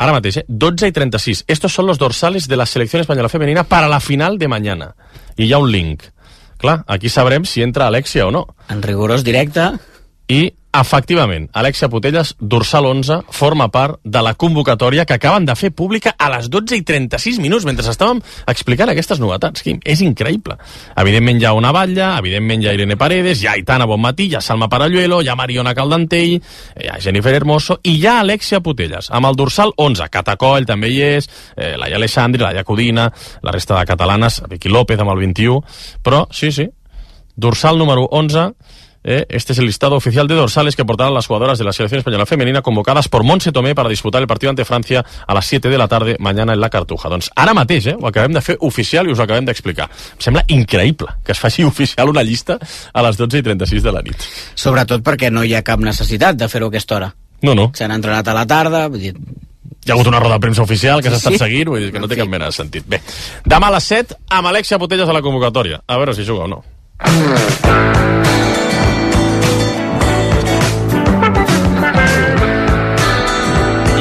[0.00, 0.44] ara mateix, eh?
[0.48, 4.38] 12 i 36 estos son los dorsales de la selección española femenina para la final
[4.40, 4.94] de mañana
[5.36, 6.02] i hi ha un link
[6.60, 9.70] clar, aquí sabrem si entra Alexia o no En rigorós directe.
[10.28, 15.72] i efectivament, Alexia Putelles, dorsal 11, forma part de la convocatòria que acaben de fer
[15.74, 19.80] pública a les 12 i 36 minuts, mentre estàvem explicant aquestes novetats, Quim.
[19.84, 20.54] És increïble.
[21.02, 24.38] Evidentment hi ha una Batlla, evidentment hi ha Irene Paredes, hi ha Aitana Bonmatí, hi
[24.38, 28.62] ha Salma Paralluelo, hi ha Mariona Caldentell, hi ha Jennifer Hermoso i hi ha Alexia
[28.62, 30.10] Putelles, amb el dorsal 11.
[30.10, 33.10] Catacoll també hi és, eh, Laia Alessandri, Laia Codina,
[33.42, 35.64] la resta de catalanes, Vicky López amb el 21,
[36.02, 36.68] però sí, sí,
[37.34, 38.52] dorsal número 11
[39.02, 41.98] Eh, este es el listado oficial de dorsales que portarán las jugadoras de la selección
[41.98, 45.68] española femenina convocadas por Montse Tomé para disputar el partido ante Francia a las 7
[45.70, 47.08] de la tarde mañana en la Cartuja.
[47.08, 49.88] Doncs ara mateix, eh, ho acabem de fer oficial i us ho acabem d'explicar.
[49.88, 52.58] Em sembla increïble que es faci oficial una llista
[52.92, 54.16] a les 12 i 36 de la nit.
[54.54, 57.14] Sobretot perquè no hi ha cap necessitat de fer-ho a aquesta hora.
[57.42, 57.70] No, no.
[57.74, 59.14] S'han entrenat a la tarda, vull dir,
[59.80, 61.38] Hi ha hagut una roda de premsa oficial que s'ha estat Sí.
[61.38, 62.84] seguint, vull dir que no té cap mena de sentit.
[62.86, 63.00] Bé,
[63.46, 65.80] demà a les 7 amb Alexia Putelles a la convocatòria.
[65.86, 66.64] A veure si juga o no.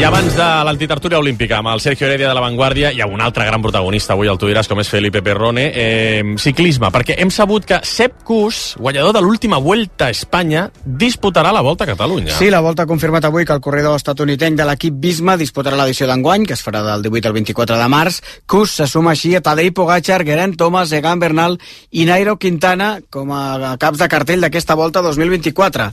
[0.09, 3.45] Abans de l'antitertúria olímpica amb el Sergio Heredia de la Vanguardia hi ha un altre
[3.45, 7.67] gran protagonista avui al Tu diràs com és Felipe Perrone eh, ciclisme, perquè hem sabut
[7.69, 12.49] que Sepp Kuss, guanyador de l'última Vuelta a Espanya disputarà la Volta a Catalunya Sí,
[12.49, 16.47] la Volta ha confirmat avui que el corredor estatunidenc de l'equip Bisma disputarà l'edició d'enguany,
[16.49, 18.17] que es farà del 18 al 24 de març.
[18.49, 21.59] Kus se suma així a Tadej Pogacar, Geraint Thomas, Egan Bernal
[21.91, 25.91] i Nairo Quintana com a caps de cartell d'aquesta Volta 2024.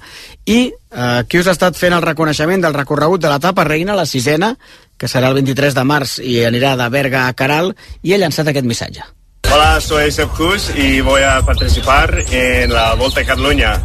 [0.56, 0.60] I
[0.96, 4.54] eh, Kus ha estat fent el reconeixement del recorregut de l'etapa reina, la sisena,
[4.96, 8.48] que serà el 23 de març i anirà de Berga a Caral, i ha llançat
[8.48, 9.04] aquest missatge.
[9.52, 13.80] Hola, soy Sepp Kuss y voy a participar en la Volta a Cataluña.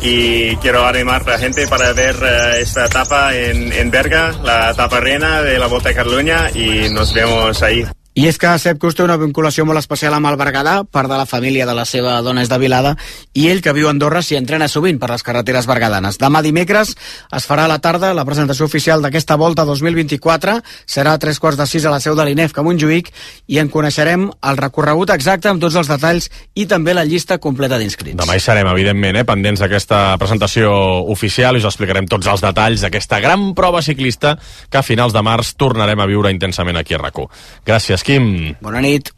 [0.00, 4.70] Y quiero animar a la gente para ver eh, esta etapa en, en Berga, la
[4.70, 7.86] etapa reina de la Volta a Cataluña, y nos vemos ahí.
[8.14, 11.16] I és que Sepp Kuss té una vinculació molt especial amb el Berguedà, part de
[11.18, 12.92] la família de la seva dona és de Vilada,
[13.34, 16.20] i ell, que viu a Andorra, s'hi entrena sovint per les carreteres berguedanes.
[16.22, 20.54] Demà dimecres es farà a la tarda la presentació oficial d'aquesta volta 2024,
[20.86, 23.10] serà a tres quarts de sis a la seu de l'INEF a Montjuïc,
[23.50, 27.80] i en coneixerem el recorregut exacte amb tots els detalls i també la llista completa
[27.82, 28.20] d'inscrits.
[28.22, 30.70] Demà hi serem, evidentment, eh, pendents d'aquesta presentació
[31.10, 34.36] oficial i us explicarem tots els detalls d'aquesta gran prova ciclista
[34.70, 37.18] que a finals de març tornarem a viure intensament aquí a rac
[37.66, 38.56] Gràcies, Quim.
[38.60, 39.10] Bona nit.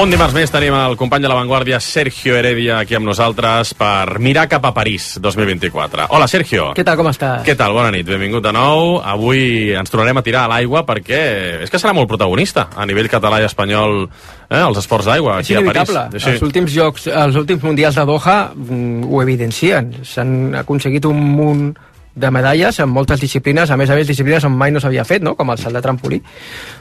[0.00, 4.16] Un dimarts més tenim el company de la Vanguardia, Sergio Heredia, aquí amb nosaltres per
[4.24, 6.06] mirar cap a París 2024.
[6.16, 6.70] Hola, Sergio.
[6.78, 7.42] Què tal, com estàs?
[7.44, 7.74] Què tal?
[7.76, 8.94] Bona nit, benvingut de nou.
[9.04, 11.20] Avui ens tornarem a tirar a l'aigua perquè
[11.66, 15.58] és que serà molt protagonista a nivell català i espanyol eh, els esports d'aigua aquí
[15.58, 15.92] a París.
[15.92, 16.24] inevitable.
[16.32, 19.98] Els últims jocs, els últims mundials de Doha mm, ho evidencien.
[20.00, 21.66] S'han aconseguit un munt
[22.14, 25.22] de medalles en moltes disciplines, a més a més disciplines on mai no s'havia fet,
[25.22, 25.36] no?
[25.38, 26.20] com el salt de trampolí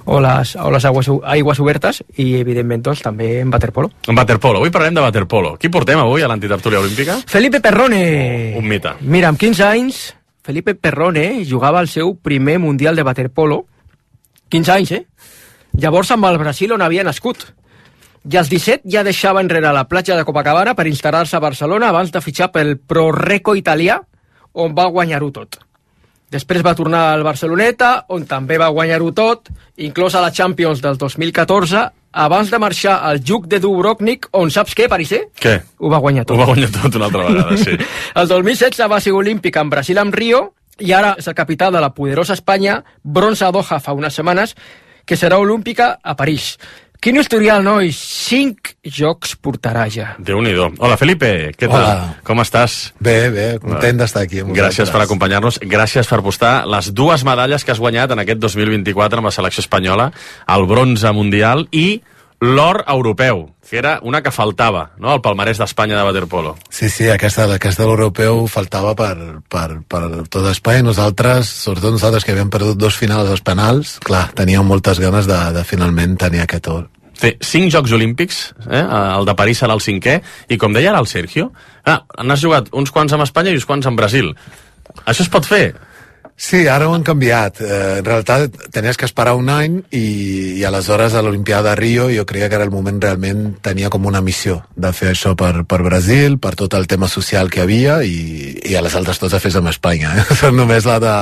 [0.06, 3.92] o les, o les aigües, aigües obertes i evidentment doncs, també en waterpolo.
[4.08, 4.60] En waterpolo.
[4.60, 5.56] Avui parlarem de waterpolo.
[5.62, 7.20] Qui portem avui a l'antitertúlia olímpica?
[7.28, 8.56] Felipe Perrone!
[8.58, 8.96] Un mite.
[9.02, 10.02] Mira, amb 15 anys,
[10.42, 13.66] Felipe Perrone jugava el seu primer Mundial de Waterpolo.
[14.50, 15.06] 15 anys, eh?
[15.78, 17.44] Llavors amb el Brasil on havia nascut.
[18.26, 22.12] I als 17 ja deixava enrere la platja de Copacabana per instal·lar-se a Barcelona abans
[22.12, 24.00] de fitxar pel Proreco italià,
[24.54, 25.60] on va guanyar-ho tot.
[26.30, 29.50] Després va tornar al Barceloneta, on també va guanyar-ho tot,
[29.82, 34.76] inclòs a la Champions del 2014, abans de marxar al Juk de Dubrovnik, on saps
[34.78, 35.24] què, Pariser?
[35.34, 35.56] Què?
[35.82, 36.38] Ho va guanyar tot.
[36.38, 37.74] Ho va guanyar tot una altra vegada, sí.
[38.22, 40.44] El 2016 va ser olímpic en Brasil amb Rio
[40.80, 44.56] i ara és el capità de la poderosa Espanya, bronze a Doha fa unes setmanes,
[45.06, 46.54] que serà olímpica a París.
[47.00, 47.96] Quin historial, nois?
[47.96, 50.10] Cinc jocs portarà ja.
[50.20, 51.80] déu nhi Hola, Felipe, què tal?
[51.80, 52.10] Hola.
[52.28, 52.92] Com estàs?
[53.00, 54.92] Bé, bé, content d'estar aquí amb Gràcies vosaltres.
[54.98, 59.32] per acompanyar-nos, gràcies per postar les dues medalles que has guanyat en aquest 2024 amb
[59.32, 60.12] la selecció espanyola,
[60.52, 62.02] el bronze mundial i
[62.40, 66.56] l'or europeu, que era una que faltava, no?, al palmarès d'Espanya de waterpolo.
[66.70, 69.16] Sí, sí, aquesta, aquesta de l'europeu faltava per,
[69.52, 73.98] per, per tot Espanya i nosaltres, sobretot nosaltres que havíem perdut dos finals als penals,
[74.06, 76.88] clar, teníem moltes ganes de, de finalment tenir aquest or.
[77.20, 78.86] Té cinc Jocs Olímpics, eh?
[78.88, 81.50] el de París serà el cinquè, i com deia ara el Sergio,
[81.84, 84.32] ah, n'has jugat uns quants amb Espanya i uns quants amb Brasil.
[85.04, 85.74] Això es pot fer?
[86.40, 87.58] Sí, ara ho han canviat.
[87.60, 90.04] Eh, en realitat tenies que esperar un any i,
[90.56, 94.06] i aleshores a l'Olimpiada de Rio jo creia que era el moment realment tenia com
[94.08, 97.98] una missió de fer això per, per Brasil, per tot el tema social que havia
[98.08, 100.14] i, i a les altres totes fes amb Espanya.
[100.24, 100.52] Eh?
[100.62, 101.18] Només la de,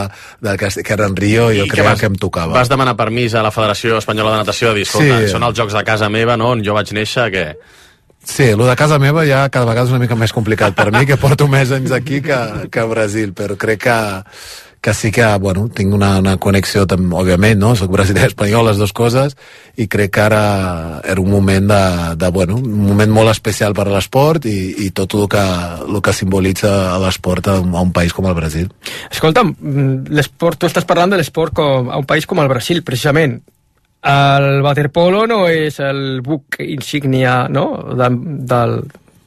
[0.46, 2.54] de que, que era en Rio jo I creia vas- que em tocava.
[2.54, 5.34] Vas demanar permís a la Federació Espanyola de Natació de dir, escolta, Sí.
[5.34, 7.48] són els Jocs de casa meva, no?, on jo vaig néixer, que...
[8.28, 11.06] Sí, el de casa meva ja cada vegada és una mica més complicat per mi,
[11.08, 12.38] que porto més anys aquí que,
[12.70, 13.96] que a Brasil, però crec que,
[14.88, 17.74] que sí que, bueno, tinc una, una connexió, tam, òbviament, no?
[17.76, 19.34] Soc brasiler espanyol, les dues coses,
[19.76, 20.44] i crec que ara
[21.04, 21.80] era un moment de,
[22.16, 25.44] de bueno, un moment molt especial per a l'esport i, i tot el que,
[25.90, 26.72] el que simbolitza
[27.04, 28.72] l'esport a, a un país com el Brasil.
[29.12, 32.80] Escolta'm, mm, l'esport, tu estàs parlant de l'esport com, a un país com el Brasil,
[32.88, 33.42] precisament.
[34.08, 37.68] El waterpolo no és el buc insígnia no?
[37.92, 38.14] de,
[38.56, 38.80] del,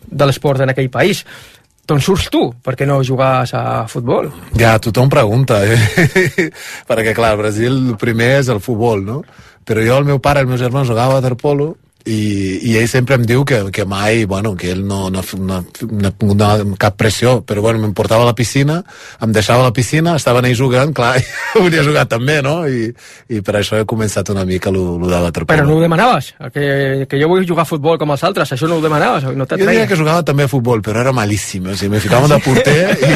[0.08, 1.26] de l'esport en aquell país.
[1.90, 2.44] D'on surts tu?
[2.62, 4.28] Per què no jugues a futbol?
[4.54, 6.46] Ja, tothom pregunta, eh?
[6.88, 9.16] perquè clar, Brasil el primer és el futbol, no?
[9.66, 11.72] Però jo, el meu pare i el meu germà jugava a waterpolo
[12.06, 15.60] i, i ell sempre em diu que, que mai, bueno, que ell no, no, no,
[15.60, 18.80] no ha tingut no, cap pressió, però bueno, em portava a la piscina,
[19.20, 22.62] em deixava a la piscina, estaven ells jugant, clar, i volia jugar també, no?
[22.66, 22.88] I,
[23.28, 25.52] i per això he començat una mica lo, lo de waterpolo.
[25.52, 28.70] Però no ho demanaves, que, que jo vull jugar a futbol com els altres, això
[28.70, 31.66] no ho demanaves, no Jo diria que jugava també a futbol, però era malíssim.
[31.68, 33.12] O sigui, me ficava de porter i,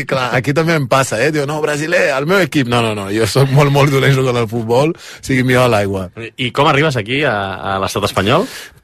[0.00, 1.30] i, clar, aquí també em passa, eh?
[1.34, 2.68] Diu, no, brasiler, el meu equip.
[2.70, 5.72] No, no, no, jo sóc molt, molt dolent jugant al futbol, o sigui, millor a
[5.76, 6.08] l'aigua.
[6.40, 7.36] I com arribes aquí, a,
[7.74, 8.23] a l'estat espanyol?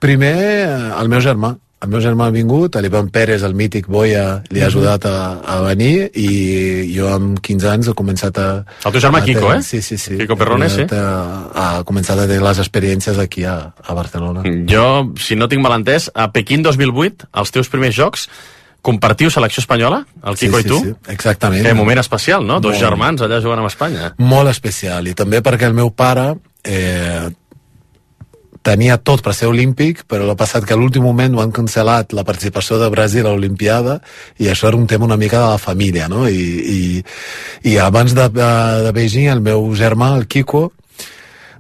[0.01, 1.57] Primer, eh, el meu germà.
[1.81, 5.55] El meu germà ha vingut, l'Ivan Pérez, el mític Boia, li ha ajudat a, a
[5.65, 6.27] venir i
[6.93, 8.49] jo amb 15 anys he començat a...
[8.85, 9.63] El teu germà a Kiko, eh?
[9.65, 10.19] Sí, sí, sí.
[10.21, 10.85] Kiko Perrone, He sí.
[10.85, 10.93] començat
[11.57, 14.45] A, a començat a tenir les experiències aquí a, a Barcelona.
[14.69, 14.85] Jo,
[15.17, 18.29] si no tinc mal entès, a Pequín 2008, els teus primers jocs,
[18.85, 20.85] compartiu selecció espanyola, el Kiko Sí, i tu?
[20.85, 21.65] sí, sí, exactament.
[21.65, 22.61] Que moment especial, no?
[22.61, 22.85] Dos Molt.
[22.85, 24.13] germans allà jugant amb Espanya.
[24.21, 26.35] molt especial i també perquè el meu pare
[26.65, 27.31] eh,
[28.67, 32.13] tenia tot per ser olímpic però l'ha passat que a l'últim moment ho han cancel·lat
[32.17, 34.01] la participació de Brasil a l'Olimpiada
[34.39, 36.27] i això era un tema una mica de la família no?
[36.29, 36.45] I,
[36.77, 36.81] i,
[37.73, 38.51] i abans de, de,
[38.85, 40.69] de Beijing el meu germà, el Kiko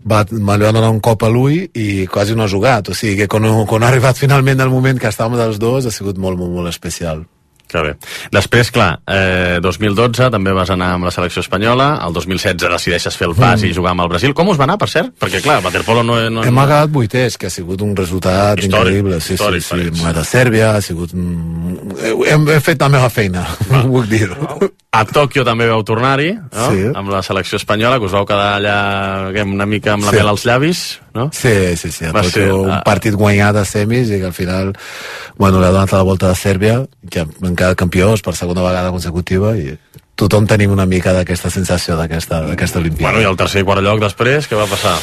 [0.04, 2.96] va, me li va donar un cop a l'ull i quasi no ha jugat, o
[2.96, 6.18] sigui que quan, quan ha arribat finalment el moment que estàvem els dos ha sigut
[6.18, 7.24] molt, molt, molt especial
[7.70, 7.92] Que bé.
[8.34, 13.28] Després, clar, eh, 2012 també vas anar amb la selecció espanyola, el 2016 decideixes fer
[13.28, 13.66] el pas Mm.
[13.70, 14.34] i jugar amb el Brasil.
[14.34, 15.12] Com us va anar, per cert?
[15.20, 16.18] Perquè, clar, waterpolo no...
[16.30, 19.20] no Hem acabat vuitès, que ha sigut un resultat Històric, increïble.
[19.20, 20.04] Sí, històric, sí, sí.
[20.04, 21.14] Hem de Sèrbia, ha sigut...
[21.14, 23.46] Hem, fet la meva feina,
[23.92, 24.28] vull dir
[24.90, 26.64] A Tòquio també vau tornar-hi, no?
[26.72, 26.80] Sí.
[26.98, 30.16] amb la selecció espanyola, que us vau quedar allà una mica amb la Sí.
[30.16, 30.80] mel als llavis,
[31.14, 31.28] no?
[31.32, 32.06] Sí, sí, sí.
[32.06, 32.82] Va Va ser, ser un ah.
[32.84, 34.72] partit guanyat a semis i que al final,
[35.38, 38.90] bueno, l'ha donat a la volta de Sèrbia, que han quedat campions per segona vegada
[38.90, 39.78] consecutiva i
[40.20, 43.10] tothom tenim una mica d'aquesta sensació d'aquesta d'aquesta Olimpiada.
[43.10, 44.96] Bueno, i el tercer i quart lloc després, què va passar?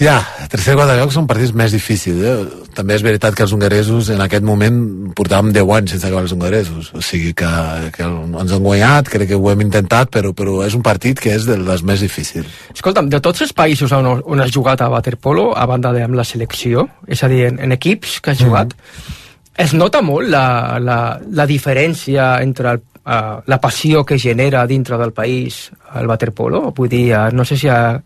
[0.00, 0.16] Ja,
[0.50, 2.22] tercer i quart lloc són partits més difícils.
[2.24, 2.64] Eh?
[2.74, 4.78] També és veritat que els hongaresos en aquest moment
[5.16, 6.90] portàvem 10 anys sense acabar els hongaresos.
[6.96, 7.50] O sigui que,
[7.94, 11.34] que ens han guanyat, crec que ho hem intentat, però, però és un partit que
[11.34, 12.48] és dels més difícils.
[12.74, 16.18] Escolta'm, de tots els països on, on has jugat a waterpolo, a banda de amb
[16.18, 18.74] la selecció, és a dir, en, en equips que has jugat,
[19.54, 20.98] es nota molt la, la,
[21.30, 26.72] la diferència entre el, uh, la passió que genera dintre del país el waterpolo?
[26.72, 28.00] Vull dir, eh, no sé si a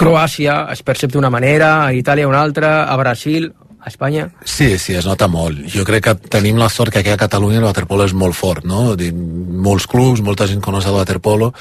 [0.00, 4.30] Croàcia es percep d'una manera, a Itàlia una altra, a Brasil, a Espanya...
[4.44, 5.64] Sí, sí, es nota molt.
[5.72, 8.64] Jo crec que tenim la sort que aquí a Catalunya el waterpolo és molt fort,
[8.64, 8.94] no?
[8.96, 11.52] Dir, molts clubs, molta gent coneix el waterpolo,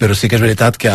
[0.00, 0.92] però sí que és veritat que,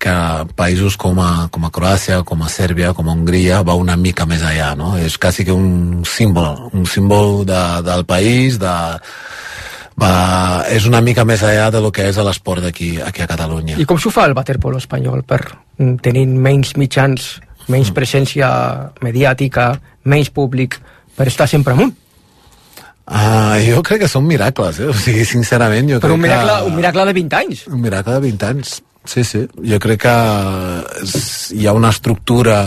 [0.00, 0.14] que
[0.56, 4.28] països com a, com a Croàcia, com a Sèrbia, com a Hongria, va una mica
[4.28, 4.94] més allà, no?
[5.00, 8.74] És quasi que un símbol, un símbol de, del país, de,
[10.00, 13.78] va, és una mica més allà de lo que és l'esport aquí, aquí a Catalunya.
[13.80, 17.32] I com s'ho fa el waterpolo espanyol per mm, tenir menys mitjans,
[17.70, 18.50] menys presència
[19.04, 19.72] mediàtica,
[20.10, 20.78] menys públic,
[21.16, 21.92] per estar sempre amunt?
[23.10, 24.86] Ah, jo crec que són miracles, eh?
[24.90, 26.70] O sigui, sincerament, jo Però crec un miracle, que...
[26.70, 27.66] un miracle de 20 anys.
[27.68, 28.76] Un miracle de 20 anys.
[29.04, 29.40] Sí, sí.
[29.66, 30.14] Jo crec que
[31.02, 31.16] és,
[31.56, 32.60] hi ha una estructura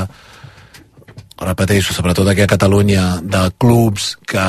[1.40, 4.44] repeteixo, sobretot aquí a Catalunya, de clubs que,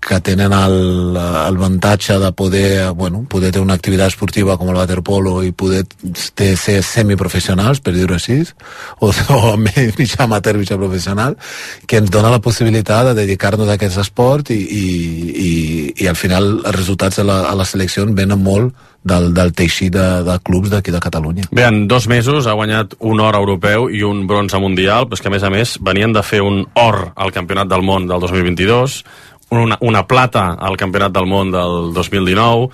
[0.00, 5.42] que tenen el- l'avantatge de poder, bueno, poder tenir una activitat esportiva com el waterpolo
[5.42, 5.84] i poder
[6.34, 8.42] ter, ser semiprofessionals, per dir-ho així,
[9.00, 11.36] o, o mitjà amateur, mitjà professional,
[11.86, 14.84] que ens dona la possibilitat de dedicar-nos a aquest esport i, i,
[15.32, 15.50] i,
[16.04, 18.74] i al final els resultats a la, a la selecció venen molt
[19.08, 21.48] del, del teixit de, de clubs d'aquí de Catalunya.
[21.50, 25.24] Bé, en dos mesos ha guanyat un or europeu i un bronze mundial, però és
[25.24, 28.22] que a més a més venien de fer un or al Campionat del Món del
[28.22, 29.00] 2022,
[29.56, 32.68] una, una plata al Campionat del Món del 2019,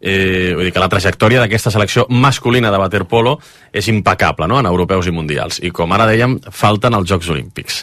[0.00, 3.38] eh, vull dir que la trajectòria d'aquesta selecció masculina de waterpolo
[3.72, 5.62] és impecable, no?, en europeus i mundials.
[5.64, 7.82] I com ara dèiem, falten els Jocs Olímpics.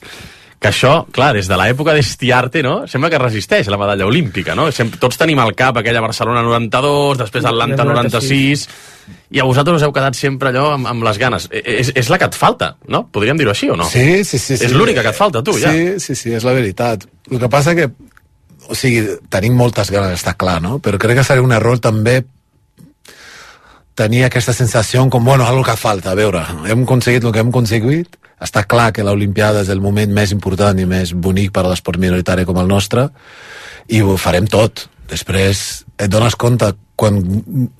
[0.60, 4.70] Que això, clar, des de l'època d'Estiarte, no?, sembla que resisteix la medalla olímpica, no?
[4.74, 8.64] Sempre, tots tenim al cap aquella Barcelona 92, després Atlanta 96,
[9.36, 11.49] i a vosaltres us heu quedat sempre allò amb, amb les ganes.
[11.51, 13.03] E- És, és la que et falta, no?
[13.12, 13.86] Podríem dir-ho així o no?
[13.91, 14.56] Sí, sí, sí.
[14.58, 14.66] sí.
[14.66, 15.72] És l'única que et falta, tu, ja.
[15.76, 17.06] Sí, sí, sí, és la veritat.
[17.30, 17.89] El que passa que,
[18.66, 20.80] o sigui, tenim moltes ganes, està clar, no?
[20.80, 22.24] Però crec que seria un error també
[23.95, 27.51] tenir aquesta sensació com, bueno, algo que falta, a veure, hem aconseguit el que hem
[27.53, 31.71] aconseguit, està clar que l'Olimpiada és el moment més important i més bonic per a
[31.71, 33.09] l'esport minoritari com el nostre,
[33.88, 34.88] i ho farem tot.
[35.09, 37.19] Després et dones compte quan,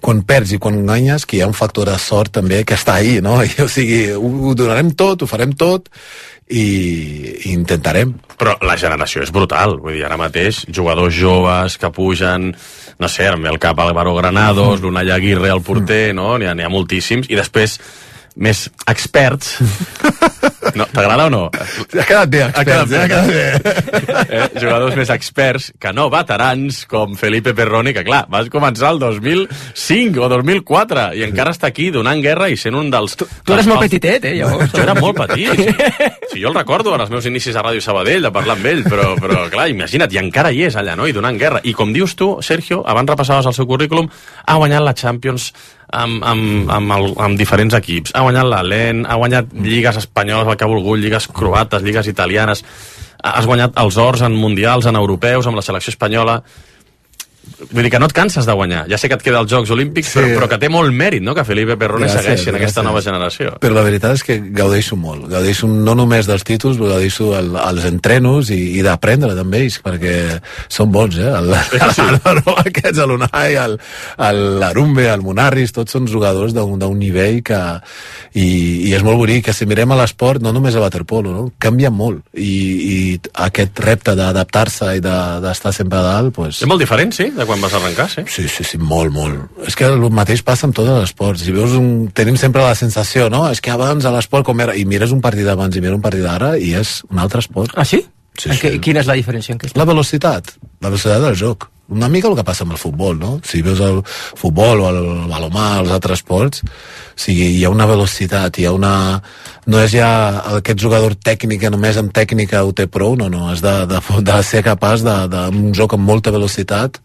[0.04, 3.00] quan perds i quan guanyes que hi ha un factor de sort també que està
[3.00, 3.40] ahí, no?
[3.48, 5.90] I, o sigui, ho, ho donarem tot, ho farem tot
[6.48, 8.14] i, i intentarem.
[8.36, 12.52] Però la generació és brutal, vull dir, ara mateix, jugadors joves que pugen,
[13.00, 16.36] no sé, al cap Álvaro Granados, l'Unai Aguirre, el porter, no?
[16.38, 17.80] N'hi ha, ha moltíssims, i després
[18.36, 19.56] més experts
[20.78, 21.44] no, t'agrada o no?
[21.54, 23.46] Ha quedat bé, experts, ha ha quedat quedat bé.
[24.38, 24.48] eh?
[24.60, 30.26] jugadors més experts que no veterans com Felipe Perroni que clar, vas començar el 2005
[30.26, 33.16] o 2004 i encara està aquí donant guerra i sent un dels...
[33.16, 34.74] Tu eres molt petitet, eh, llavors.
[34.74, 35.62] Jo era molt petit.
[36.32, 38.84] Sí, jo el recordo en els meus inicis a Ràdio Sabadell, de parlar amb ell,
[38.88, 41.62] però, però clar, imagina't, i encara hi és allà, no?, i donant guerra.
[41.64, 44.10] I com dius tu, Sergio, abans repassaves el seu currículum,
[44.46, 45.52] ha guanyat la Champions
[45.96, 48.14] amb, amb, amb, el, amb diferents equips.
[48.16, 52.12] Ha guanyat la LEN, ha guanyat lligues espanyoles, el que ha volgut, lligues croates, lligues
[52.12, 52.64] italianes,
[53.26, 56.42] has guanyat els ors en mundials, en europeus, amb la selecció espanyola
[57.72, 59.72] vull dir que no et canses de guanyar ja sé que et queda els Jocs
[59.72, 60.20] Olímpics sí.
[60.20, 61.36] però, però que té molt mèrit no?
[61.36, 62.90] que Felipe Perrone Gràcies, segueixi en aquesta gràcies.
[62.90, 65.28] nova generació Però la veritat és que gaudeixo molt.
[65.32, 69.80] Gaudeixo no només dels títols, però gaudeixo el, els entrenos i, i d'aprendre també ells,
[69.84, 70.16] perquè
[70.72, 71.32] són bons, eh?
[71.40, 71.54] El,
[71.96, 72.04] sí.
[72.04, 73.78] el, aquests, l'Unai, el,
[74.28, 77.62] el l'Arumbe, el Monarris, tots són jugadors d'un d'un nivell que...
[78.36, 78.46] I,
[78.90, 81.46] I és molt bonic, que si mirem a l'esport, no només a waterpolo, no?
[81.62, 82.26] canvia molt.
[82.36, 82.98] I, i
[83.46, 87.30] aquest repte d'adaptar-se i de- d'estar de, sempre a dalt, pues, és molt diferent, sí,
[87.36, 88.24] de quan vas arrencar, sí?
[88.32, 89.62] Sí, sí, sí, molt, molt.
[89.68, 91.44] És que el mateix passa amb tots els esports.
[91.46, 92.10] Si veus un...
[92.16, 93.46] Tenim sempre la sensació, no?
[93.52, 94.76] És que abans a l'esport com era...
[94.76, 97.76] I mires un partit d'abans i mires un partit d'ara i és un altre esport.
[97.76, 98.04] Ah, sí?
[98.36, 99.56] Sí, En què, quina és la diferència?
[99.56, 99.72] En què?
[99.80, 100.56] La velocitat.
[100.84, 101.70] La velocitat del joc.
[101.96, 103.36] Una mica el que passa amb el futbol, no?
[103.46, 107.86] Si veus el futbol o el balomà, els altres esports, o sigui, hi ha una
[107.86, 109.22] velocitat, hi ha una...
[109.70, 110.10] No és ja
[110.58, 114.02] aquest jugador tècnic que només amb tècnica ho té prou, no, no, has de, de,
[114.26, 116.98] de ser capaç de, de, un joc amb molta velocitat,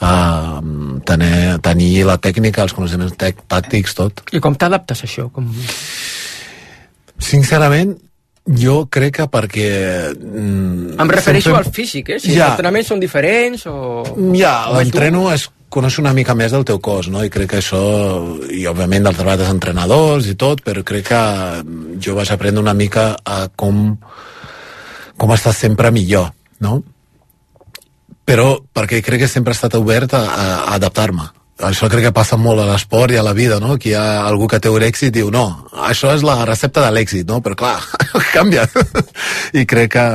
[0.00, 0.60] uh,
[1.06, 4.24] tenir, tenir la tècnica, els coneixements tec, tàctics, tot.
[4.32, 5.28] I com t'adaptes a això?
[5.32, 5.50] Com...
[7.18, 7.94] Sincerament,
[8.44, 9.68] jo crec que perquè...
[10.18, 12.18] Mm, Em refereixo sempre- al físic, eh?
[12.20, 12.46] Si Ja.
[12.48, 14.02] els entrenaments són diferents o...
[14.36, 17.24] Ja, l'entreno és conèixer una mica més del teu cos, no?
[17.24, 17.80] I crec que això,
[18.52, 21.22] i òbviament del treball dels entrenadors i tot, però crec que
[22.04, 23.96] jo vaig aprendre una mica a com,
[25.16, 26.30] com estar sempre millor,
[26.60, 26.82] no?
[28.24, 30.46] Però perquè crec que sempre he estat obert a, a
[30.76, 31.28] adaptar-me.
[31.62, 33.76] Això crec que passa molt a l'esport i a la vida, no?
[33.78, 35.44] Que hi ha algú que té un èxit i diu, no,
[35.86, 37.38] això és la recepta de l'èxit, no?
[37.44, 37.76] Però clar,
[38.34, 38.64] canvia.
[39.54, 40.06] I crec que,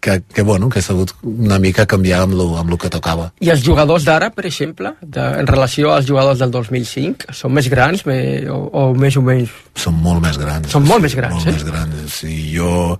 [0.00, 3.28] que, que, bueno, que he sabut una mica canviar amb lo, amb lo que tocava.
[3.44, 7.68] I els jugadors d'ara, per exemple, de, en relació als jugadors del 2005, són més
[7.68, 8.16] grans me,
[8.48, 9.52] o, o més o menys?
[9.76, 10.72] Són molt més grans.
[10.72, 11.58] Són molt més grans, molt eh?
[11.58, 12.16] més grans.
[12.24, 12.96] I jo,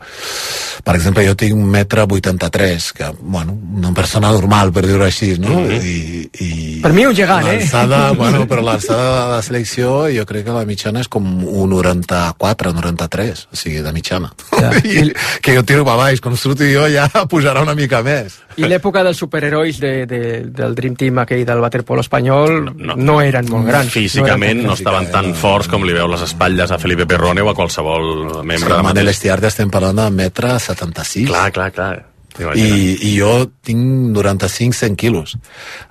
[0.85, 5.33] per exemple, jo tinc un metre 83, que, bueno, una persona normal, per dir-ho així,
[5.41, 5.63] no?
[5.65, 5.81] Mhm.
[5.81, 7.59] I, i Per mi un gegant, eh?
[7.59, 11.69] L'alçada, bueno, però l'alçada de la selecció jo crec que la mitjana és com un
[11.75, 14.31] 94, 93, o sigui, de mitjana.
[14.55, 14.71] Ja.
[14.89, 15.11] I,
[15.45, 18.39] que jo tiro per baix, quan surti jo ja pujarà una mica més.
[18.57, 20.21] I l'època dels superherois de, de,
[20.57, 23.93] del Dream Team aquell del waterpolo espanyol no, no eren molt grans.
[23.93, 27.53] Físicament no, eren estaven tan forts com li veu les espatlles a Felipe Perrone o
[27.53, 29.13] a qualsevol membre que de el Manel.
[29.13, 31.29] Estiarte estem parlant de metre 76.
[31.29, 31.95] Clar, clar, clar.
[32.41, 33.33] I, I jo
[33.63, 35.37] tinc 95-100 quilos.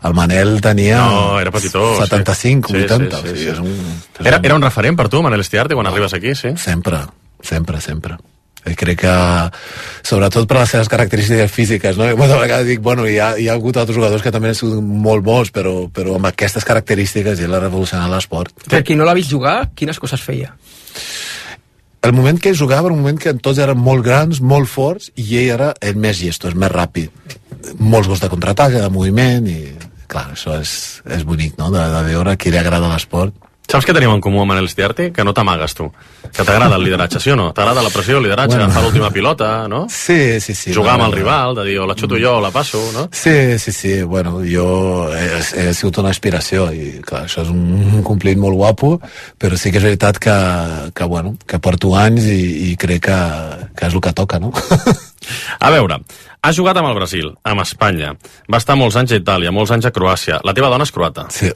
[0.03, 2.03] El Manel tenia No, era petitó, sí.
[2.07, 3.21] 75, Sí, 80.
[3.21, 3.49] sí, sí, o sigui, sí.
[3.49, 3.69] és un,
[4.19, 6.55] és Era, un- era un referent per tu, Manel Estiarte, quan arribes aquí, sí?
[6.57, 7.03] Sempre,
[7.41, 8.17] sempre, sempre.
[8.67, 9.11] I crec que,
[10.03, 12.09] sobretot per les seves característiques físiques, no?
[12.11, 14.57] I moltes vegades dic, bueno, hi ha, hi ha hagut altres jugadors que també han
[14.59, 18.51] sigut molt bons, però, però amb aquestes característiques ell ha revolucionat l'esport.
[18.69, 20.51] Per qui no l'ha vist jugar, quines coses feia?
[22.01, 25.27] El moment que jugava era un moment que tots eren molt grans, molt forts, i
[25.41, 27.35] ell era el més llesto, el més ràpid.
[27.79, 29.73] Molts gols de contraatac, de moviment, i
[30.09, 30.73] clar, això és,
[31.11, 33.35] és bonic, no?, de, de veure qui li agrada l'esport.
[33.69, 35.11] Saps què tenim en comú amb Manel Stiarte?
[35.13, 35.85] Que no t'amagues, tu.
[36.33, 37.51] Que t'agrada el lideratge, sí o no?
[37.53, 38.63] T'agrada la pressió, el lideratge, Bueno.
[38.65, 39.83] agafar l'última pilota, no?
[39.93, 40.73] Sí, sí, sí.
[40.73, 43.07] Jugar amb el rival, de dir, o la xuto jo o la passo, no?
[43.13, 45.27] Sí, sí, sí, bueno, jo he,
[45.69, 48.95] he sigut una inspiració i clar, això és un complit molt guapo,
[49.37, 50.33] però sí que és veritat que,
[50.95, 53.19] que bueno, que porto anys i, i crec que,
[53.77, 54.49] que és el que toca, no?
[55.59, 55.99] A veure,
[56.41, 58.15] has jugat amb el Brasil, amb Espanya,
[58.49, 60.39] va estar molts anys a Itàlia, molts anys a Croàcia.
[60.47, 61.27] La teva dona és croata.
[61.29, 61.51] Sí.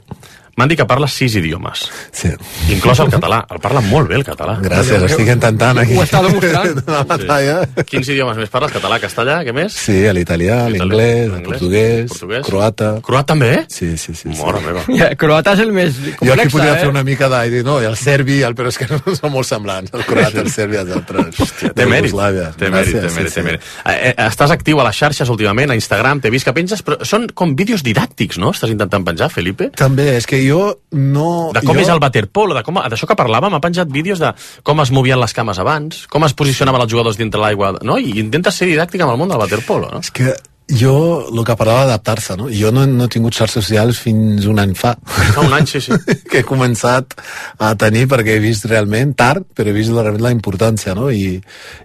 [0.56, 1.86] M'han dit que parles sis idiomes.
[2.14, 2.30] Sí.
[2.74, 3.40] Inclòs el català.
[3.50, 4.56] El parla molt bé, el català.
[4.62, 5.96] Gràcies, estic intentant aquí.
[5.98, 6.78] Ho està demostrant.
[7.10, 7.56] Batalla.
[7.88, 8.72] Quins idiomes més parles?
[8.74, 9.74] Català, castellà, què més?
[9.74, 12.46] Sí, l'italià, l'inglès, el portuguès, portuguès.
[12.46, 12.90] croata.
[13.04, 13.52] Croat també?
[13.72, 14.30] Sí, sí, sí.
[14.38, 14.84] Mare meva.
[14.94, 16.80] Ja, croata és el més Jo aquí complex, podria eh?
[16.84, 17.42] fer una mica de...
[17.50, 19.90] dir, No, i el serbi, el, però és que no són molt semblants.
[19.96, 21.40] El croat, el serbi, els altres.
[21.74, 23.44] Té mèrit, té mèrit, té mèrit, sí, té sí.
[23.46, 23.66] mèrit.
[23.88, 27.00] Eh, eh, estàs actiu a les xarxes últimament, a Instagram, t'he vist que penges, però
[27.06, 28.52] són com vídeos didàctics, no?
[28.54, 29.70] Estàs intentant penjar, Felipe?
[29.78, 31.50] També, és que jo no...
[31.54, 31.82] De com jo...
[31.82, 34.32] és el waterpolo, de com, d'això que parlàvem, ha penjat vídeos de
[34.66, 37.98] com es movien les cames abans, com es posicionaven els jugadors dintre l'aigua, no?
[37.98, 40.02] I intenta ser didàctic amb el món del waterpolo, no?
[40.04, 40.34] És que
[40.64, 42.46] jo, el que parlava d'adaptar-se, no?
[42.48, 44.94] Jo no, no he tingut xarxes socials fins un any fa.
[45.04, 45.92] Fa un any, sí, sí.
[46.30, 47.12] que he començat
[47.60, 51.10] a tenir perquè he vist realment, tard, però he vist realment la importància, no?
[51.12, 51.36] I,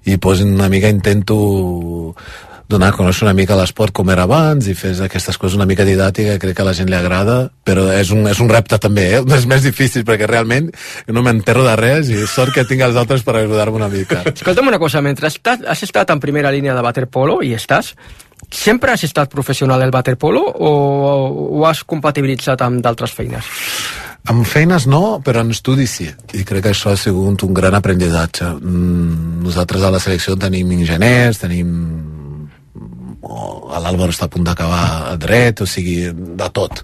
[0.08, 2.16] i pues, una mica intento
[2.70, 5.86] donar a conèixer una mica l'esport com era abans i fes aquestes coses una mica
[5.88, 9.08] didàctica crec que a la gent li agrada però és un, és un repte també,
[9.18, 9.24] eh?
[9.40, 10.70] és més difícil perquè realment
[11.10, 14.70] no m'enterro de res i sort que tinc els altres per ajudar-me una mica Escolta'm
[14.70, 17.94] una cosa, mentre has estat, has estat en primera línia de waterpolo, i estàs,
[18.52, 20.72] sempre has estat professional del waterpolo o
[21.60, 23.50] ho has compatibilitzat amb d'altres feines?
[24.30, 26.10] Amb feines no, però en estudis sí.
[26.36, 28.52] I crec que això ha sigut un gran aprenentatge.
[28.60, 32.19] Mm, Nosaltres a la selecció tenim enginyers, tenim
[33.24, 36.84] l'Àlvaro està a punt d'acabar dret, o sigui, de tot.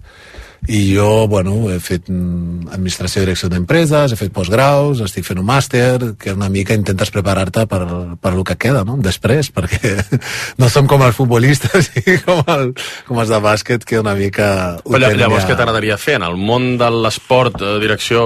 [0.65, 5.37] I jo, bueno, he fet mm, administració i direcció d'empreses, he fet postgraus, estic fent
[5.37, 7.83] un màster, que una mica intentes preparar-te per,
[8.17, 9.93] per el que queda, no?, després, perquè
[10.57, 12.73] no som com els futbolistes i com, el,
[13.05, 14.79] com els de bàsquet, que una mica...
[14.81, 16.17] Però llavors ja- què t'agradaria fer?
[16.17, 18.25] En el món de l'esport, eh, direcció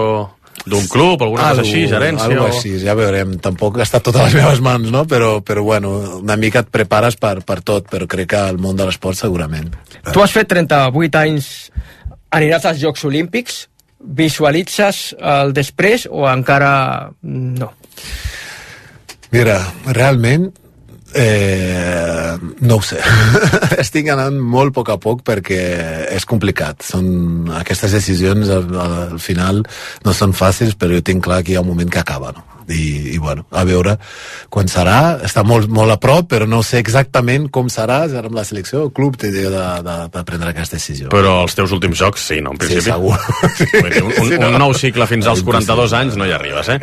[0.70, 2.28] d'un club, alguna cosa així, gerència?
[2.30, 3.36] Algo així, ja veurem.
[3.44, 5.06] Tampoc està tot a les meves mans, no?
[5.10, 8.78] Però, però bueno, una mica et prepares per, per tot, però crec que el món
[8.80, 9.74] de l'esport segurament.
[10.14, 11.50] Tu has fet 38 anys,
[12.36, 13.66] aniràs als Jocs Olímpics,
[14.00, 17.74] visualitzes el després o encara no?
[19.34, 19.60] Mira,
[19.92, 20.48] realment
[21.16, 23.00] eh, no ho sé
[23.84, 25.62] estic anant molt a poc a poc perquè
[26.16, 29.64] és complicat són aquestes decisions al, al final
[30.06, 32.46] no són fàcils però jo tinc clar que hi ha un moment que acaba no?
[32.70, 33.96] I, i bueno, a veure
[34.54, 38.38] quan serà, està molt, molt a prop però no sé exactament com serà serà amb
[38.38, 41.74] la selecció, el club té idea de, de, de prendre aquesta decisió Però els teus
[41.74, 42.54] últims jocs, sí, no?
[42.54, 42.92] En Sí, principi.
[42.92, 43.18] segur.
[43.82, 46.70] Vull dir, un, un, Sí, un nou cicle fins als 42 anys no hi arribes,
[46.70, 46.78] eh?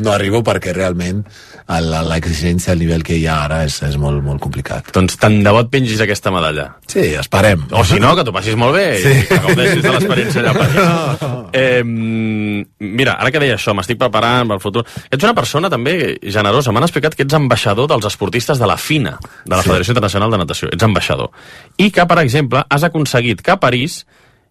[0.00, 1.20] no arribo perquè realment
[1.68, 5.50] l'exigència al nivell que hi ha ara és, és molt, molt complicat Doncs tant de
[5.52, 6.70] bo et pengis aquesta medalla.
[6.88, 7.66] Sí, esperem.
[7.76, 9.12] O si no, que t'ho passis molt bé Sí.
[9.12, 11.52] i que gaudeixis de l'experiència allà París.
[11.52, 14.84] Eh, mira, ara que deia això, m'estic preparant per el futur.
[15.10, 16.72] Ets una persona també generosa.
[16.72, 19.68] M'han explicat que ets ambaixador dels esportistes de la FINA, de la Sí.
[19.68, 20.68] Federació Internacional de Natació.
[20.72, 21.30] Ets ambaixador.
[21.78, 24.06] I que, per exemple, has aconseguit que a París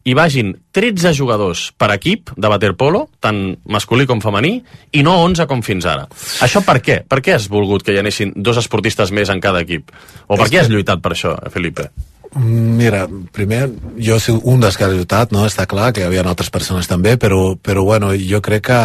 [0.08, 4.54] hi vagin 13 jugadors per equip de waterpolo, tant masculí com femení,
[4.96, 6.06] i no 11 com fins ara.
[6.46, 7.02] Això per què?
[7.04, 9.92] Per què has volgut que hi anessin dos esportistes més en cada equip?
[10.28, 11.90] O per què has lluitat per això, Felipe?
[12.38, 13.66] Mira, primer,
[14.04, 15.46] jo he sigut un dels que ha lluitat, no?
[15.48, 18.82] està clar que hi havia altres persones també, però, però bueno, jo crec que,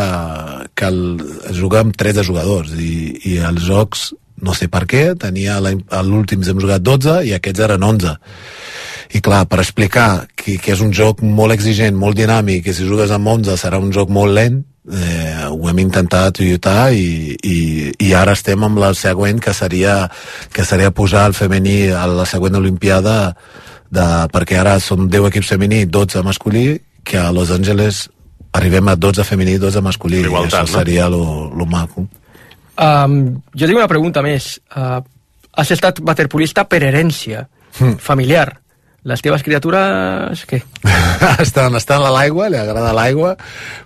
[0.79, 1.03] que el,
[1.51, 2.95] es juga amb 13 jugadors i,
[3.29, 4.13] i els jocs,
[4.43, 8.17] no sé per què, tenia l'últim hem jugat 12 i aquests eren 11.
[9.13, 12.87] I clar, per explicar que, que és un joc molt exigent, molt dinàmic, que si
[12.89, 17.57] jugues amb 11 serà un joc molt lent, eh, ho hem intentat lluitar i, i,
[17.93, 20.09] i ara estem amb la següent que seria,
[20.53, 23.35] que seria posar el femení a la següent olimpiada
[23.93, 28.09] de, perquè ara són 10 equips femení 12 masculí que a Los Angeles
[28.53, 30.73] arribem a 12 femení 12 masculí i això no?
[30.79, 32.09] seria lo, lo maco
[32.83, 34.55] Um, jo tinc una pregunta més.
[34.73, 35.03] Uh,
[35.61, 37.45] has estat waterpolista per herència
[37.79, 37.97] Hmm.
[37.97, 38.61] familiar.
[39.03, 40.61] Les teves criatures, què?
[41.43, 43.33] estan, estan a l'aigua, li agrada l'aigua,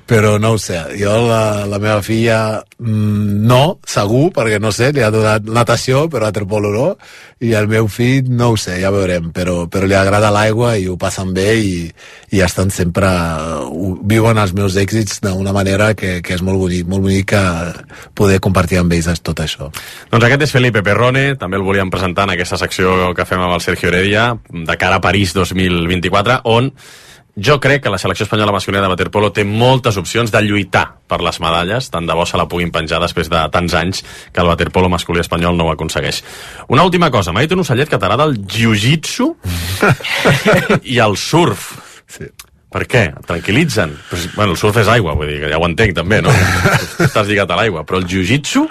[0.04, 0.76] però no ho sé.
[1.00, 2.40] Jo, la, la meva filla,
[2.76, 6.90] mm, no, segur, perquè no sé, li ha donat natació, però waterpolo no,
[7.44, 10.86] i el meu fill, no ho sé, ja veurem, però, però li agrada l'aigua i
[10.88, 11.72] ho passen bé i,
[12.32, 13.10] i estan sempre...
[13.68, 17.42] ho- viuen els meus èxits d'una manera que, que és molt bonic, molt bonic que
[18.16, 19.68] poder compartir amb ells tot això.
[20.12, 23.58] Doncs aquest és Felipe Perrone, també el volíem presentar en aquesta secció que fem amb
[23.58, 26.72] el Sergio Heredia, de cara a París 2024, on
[27.36, 31.20] jo crec que la selecció espanyola masculina de waterpolo té moltes opcions de lluitar per
[31.20, 34.48] les medalles, tant de bo se la puguin penjar després de tants anys que el
[34.48, 36.22] waterpolo masculí espanyol no ho aconsegueix.
[36.72, 39.28] Una última cosa, m'ha dit un ocellet que t'agrada el jiu-jitsu
[40.94, 41.74] i el surf.
[42.08, 42.30] Sí.
[42.72, 43.04] Per què?
[43.12, 43.92] Et tranquil·litzen?
[44.10, 46.32] Però, bueno, el surf és aigua, vull dir que ja ho entenc també, no?
[47.06, 48.66] Estàs lligat a l'aigua, però el jiu-jitsu...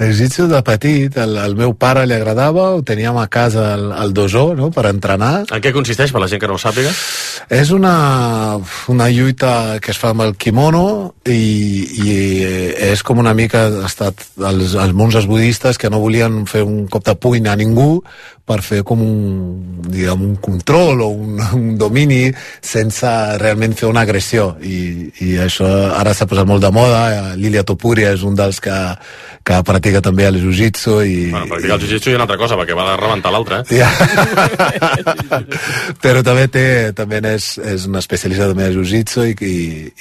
[0.00, 3.90] El jiu de petit, el, el meu pare li agradava, ho teníem a casa al,
[3.92, 5.44] al dojo, no?, per entrenar.
[5.52, 6.88] En què consisteix, per la gent que no ho sàpiga?
[7.52, 7.92] És una,
[8.88, 11.36] una lluita que es fa amb el kimono i,
[12.00, 12.16] i
[12.88, 16.86] és com una mica ha estat els, els monges budistes que no volien fer un
[16.88, 18.00] cop de puny a ningú
[18.50, 19.16] per fer com un,
[19.86, 22.22] diguem, un control o un, un domini
[22.60, 23.08] sense
[23.40, 28.14] realment fer una agressió i, i això ara s'ha posat molt de moda Lilia Topuria
[28.16, 28.76] és un dels que,
[29.46, 32.76] que practica també el jiu-jitsu i, Bueno, practicar el jiu-jitsu i una altra cosa, perquè
[32.76, 33.80] va rebentar l'altre, eh?
[33.80, 33.88] Ja.
[36.02, 39.56] però també té també és, és un especialista també de jiu-jitsu i, i,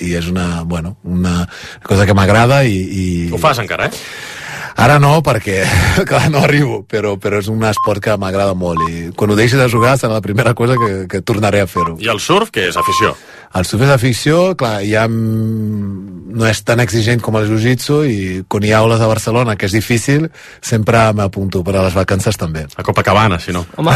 [0.10, 1.44] i és una, bueno, una
[1.86, 3.08] cosa que m'agrada i, i...
[3.34, 4.38] Ho fas encara, eh?
[4.76, 5.64] Ara no, perquè
[6.10, 9.58] clar, no arribo, però, però és un esport que m'agrada molt i quan ho deixi
[9.60, 11.98] de jugar serà la primera cosa que, que tornaré a fer-ho.
[12.04, 13.16] I el surf, que és afició?
[13.58, 18.18] El surf és afició, clar, ja mm, no és tan exigent com el jiu-jitsu i
[18.48, 20.28] quan hi ha aules a Barcelona, que és difícil,
[20.62, 22.68] sempre m'apunto per a les vacances també.
[22.78, 23.66] A Copacabana, si no.
[23.82, 23.96] Home,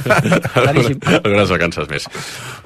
[0.54, 1.00] claríssim.
[1.22, 2.08] Algunes vacances més.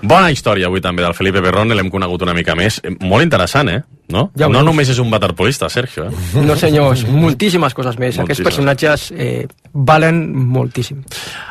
[0.02, 2.78] Bona història avui també del Felipe Perrone, l'hem conegut una mica més.
[2.84, 3.80] Eh, Molt interessant, eh?
[4.10, 6.22] No, Ja no només és un waterpolista, Sergio, eh?
[6.46, 8.16] No, senyors, moltíssimes coses més.
[8.18, 8.46] Aquests Moltíssimes.
[8.48, 11.02] personatges eh, valen moltíssim.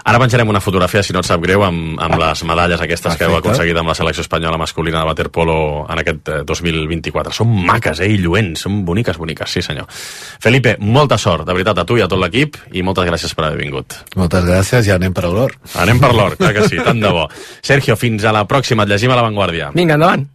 [0.04, 3.24] Ara penjarem una fotografia, si no et sap greu, amb, amb les medalles aquestes que
[3.28, 3.48] heu Perfecte.
[3.54, 7.34] aconseguit amb la selecció espanyola masculina de waterpolo en aquest eh, 2024.
[7.34, 9.90] Són maques, eh, i lluents, són boniques, boniques, sí senyor.
[9.90, 13.48] Felipe, molta sort, de veritat, a tu i a tot l'equip, i moltes gràcies per
[13.50, 13.98] haver vingut.
[14.20, 15.58] Moltes gràcies i anem per l'or.
[15.82, 17.28] Anem per l'or, clar que sí, tant de bo.
[17.62, 19.74] Sergio, fins a la pròxima, et llegim a La Vanguardia.
[19.76, 20.30] Vinga, endavant.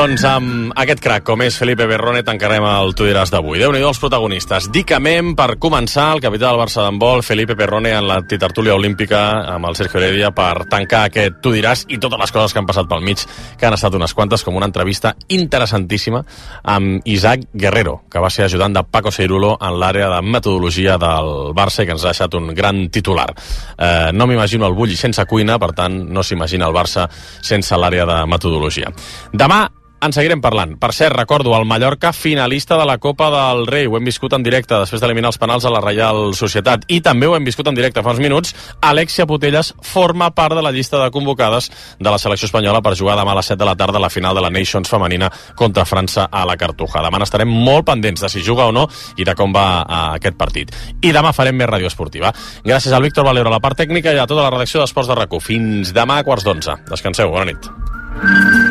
[0.00, 3.58] Doncs amb aquest crac, com és Felipe Berrone, tancarem el Tu diràs d'avui.
[3.60, 4.70] déu nhi els protagonistes.
[4.72, 9.66] Dicament, per començar, el capità del Barça d'handbol, Felipe Perrone, en la titertúlia olímpica amb
[9.66, 12.88] el Sergio Heredia per tancar aquest Tu diràs i totes les coses que han passat
[12.88, 13.26] pel mig,
[13.58, 16.24] que han estat unes quantes, com una entrevista interessantíssima
[16.62, 21.52] amb Isaac Guerrero, que va ser ajudant de Paco Seirulo en l'àrea de metodologia del
[21.52, 23.28] Barça i que ens ha deixat un gran titular.
[23.76, 27.06] Eh, no m'imagino el Bulli sense cuina, per tant, no s'imagina el Barça
[27.42, 28.88] sense l'àrea de metodologia.
[29.34, 29.68] Demà
[30.00, 30.76] en seguirem parlant.
[30.80, 33.86] Per cert, recordo el Mallorca finalista de la Copa del Rei.
[33.86, 36.86] Ho hem viscut en directe després d'eliminar els penals a la Reial Societat.
[36.88, 38.54] I també ho hem viscut en directe fa uns minuts.
[38.80, 43.18] Alexia Putelles forma part de la llista de convocades de la selecció espanyola per jugar
[43.20, 45.84] demà a les 7 de la tarda a la final de la Nations femenina contra
[45.84, 47.04] França a la Cartuja.
[47.04, 48.86] Demà estarem molt pendents de si juga o no
[49.16, 50.74] i de com va eh, aquest partit.
[51.02, 52.32] I demà farem més ràdio esportiva.
[52.64, 55.20] Gràcies al Víctor Valero a la part tècnica i a tota la redacció d'Esports de
[55.20, 55.46] RAC1.
[55.50, 56.80] Fins demà a quarts d'onze.
[56.88, 57.30] Descanseu.
[57.30, 58.69] Bona nit.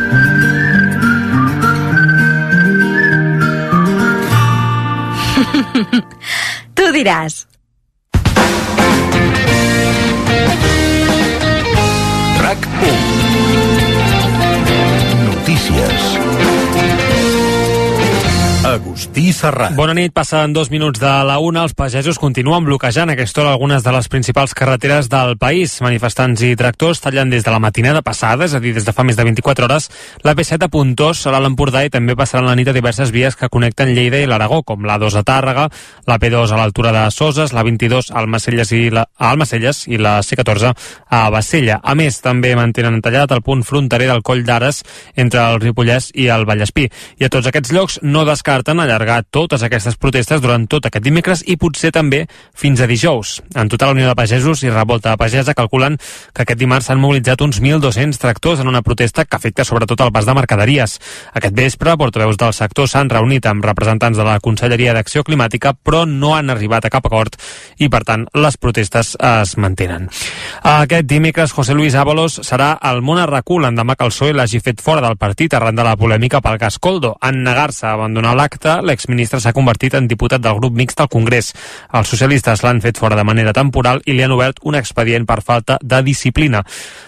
[6.75, 7.45] Tu diràs.
[12.39, 12.95] RAC 1
[15.25, 16.88] Notícies
[18.69, 21.63] Agustí Serrat Bona nit, passen dos minuts de la una.
[21.65, 25.79] Els pagesos continuen bloquejant a aquesta hora algunes de les principals carreteres del país.
[25.81, 29.03] Manifestants i tractors tallen des de la matinada passada, és a dir, des de fa
[29.03, 29.89] més de 24 hores,
[30.21, 33.49] la P7 a Puntós, a l'Empordà i també passaran la nit a diverses vies que
[33.49, 35.65] connecten Lleida i l'Aragó, com l'A2 a Tàrrega,
[36.05, 39.97] la P2 a l'altura de Soses, la 22 al Almacelles i la, a Almacelles i
[39.97, 40.75] la C14
[41.09, 41.79] a Bassella.
[41.81, 44.83] A més, també mantenen tallat el punt fronterer del Coll d'Ares
[45.15, 46.85] entre el Ripollès i el Vallespí.
[47.17, 51.03] I a tots aquests llocs no descarten descarten allargar totes aquestes protestes durant tot aquest
[51.03, 53.39] dimecres i potser també fins a dijous.
[53.55, 55.95] En total, la Unió de Pagesos i Revolta de Pagesa calculen
[56.33, 60.11] que aquest dimarts s'han mobilitzat uns 1.200 tractors en una protesta que afecta sobretot el
[60.11, 60.99] pas de mercaderies.
[61.33, 66.03] Aquest vespre, portaveus del sector s'han reunit amb representants de la Conselleria d'Acció Climàtica, però
[66.05, 67.39] no han arribat a cap acord
[67.77, 70.09] i, per tant, les protestes es mantenen.
[70.63, 74.83] Aquest dimecres, José Luis Ábalos serà al món arracú l'endemà que el PSOE l'hagi fet
[74.83, 77.15] fora del partit arran de la polèmica pel gas Coldo.
[77.23, 78.48] En negar-se a abandonar l'acte,
[78.81, 81.53] l'exministre s'ha convertit en diputat del grup mixt al Congrés.
[81.93, 85.41] Els socialistes l'han fet fora de manera temporal i li han obert un expedient per
[85.45, 86.63] falta de disciplina.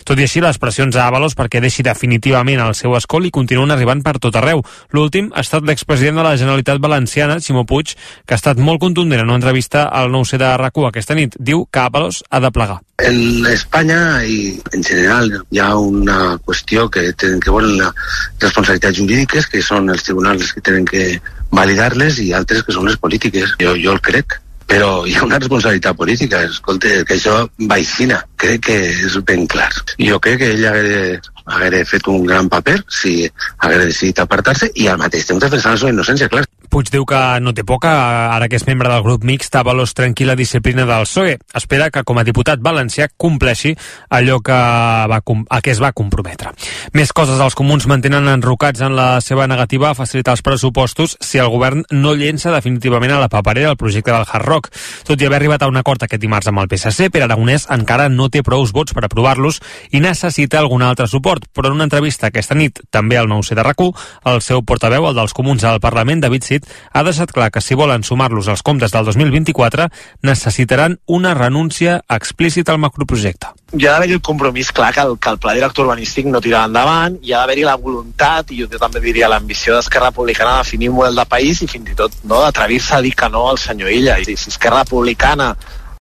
[0.06, 3.72] Tot i així, les pressions a Ábalos perquè deixi definitivament el seu escol i continuen
[3.72, 4.64] arribant per tot arreu.
[4.92, 9.22] L'últim ha estat l'expresident de la Generalitat Valenciana, Ximo Puig, que ha estat molt contundent
[9.24, 11.36] en una entrevista al 9C de rac aquesta nit.
[11.40, 12.82] Diu que Ábalos ha de plegar.
[13.04, 17.90] En España y en general hi ha una qüestió que tenen que veure la
[18.40, 21.18] responsabilitats jurídiques, que són els tribunals que tenen que
[21.50, 23.56] validar-les i altres que són les polítiques.
[23.64, 24.38] Jo, jo el crec,
[24.70, 26.44] però hi ha una responsabilitat política.
[26.48, 27.36] Escolta, que això
[27.66, 28.22] va aixina.
[28.38, 29.72] Crec que és ben clar.
[30.00, 31.20] Jo crec que ell hagué,
[31.58, 33.16] hagué fet un gran paper si
[33.58, 36.46] hagués decidit apartar-se i al mateix temps defensar la seva innocència, clar.
[36.72, 40.24] Puig diu que no té que, ara que és membre del grup mixt, Avalos trenqui
[40.24, 41.34] la disciplina del PSOE.
[41.54, 43.74] Espera que com a diputat valencià compleixi
[44.10, 44.56] allò que
[45.12, 46.54] va, a què es va comprometre.
[46.96, 51.42] Més coses, els comuns mantenen enrocats en la seva negativa a facilitar els pressupostos si
[51.44, 54.72] el govern no llença definitivament a la paperera el projecte del Hard Rock.
[55.08, 58.08] Tot i haver arribat a un acord aquest dimarts amb el PSC, Pere Aragonès encara
[58.08, 59.60] no té prous vots per aprovar-los
[59.92, 61.52] i necessita algun altre suport.
[61.52, 65.16] Però en una entrevista aquesta nit, també al 9C de rac el seu portaveu, el
[65.18, 66.61] dels comuns al Parlament, David Cid,
[66.92, 69.88] ha deixat clar que si volen sumar-los als comptes del 2024
[70.22, 73.54] necessitaran una renúncia explícita al macroprojecte.
[73.78, 76.66] Hi ha d'haver el compromís clar que el, que el pla director urbanístic no tirarà
[76.68, 80.90] endavant, hi ha d'haver-hi la voluntat i jo també diria l'ambició d'Esquerra Republicana de definir
[80.90, 83.62] un model de país i fins i tot no, d'atrevir-se a dir que no al
[83.62, 84.20] senyor Illa.
[84.20, 85.56] I si Esquerra Republicana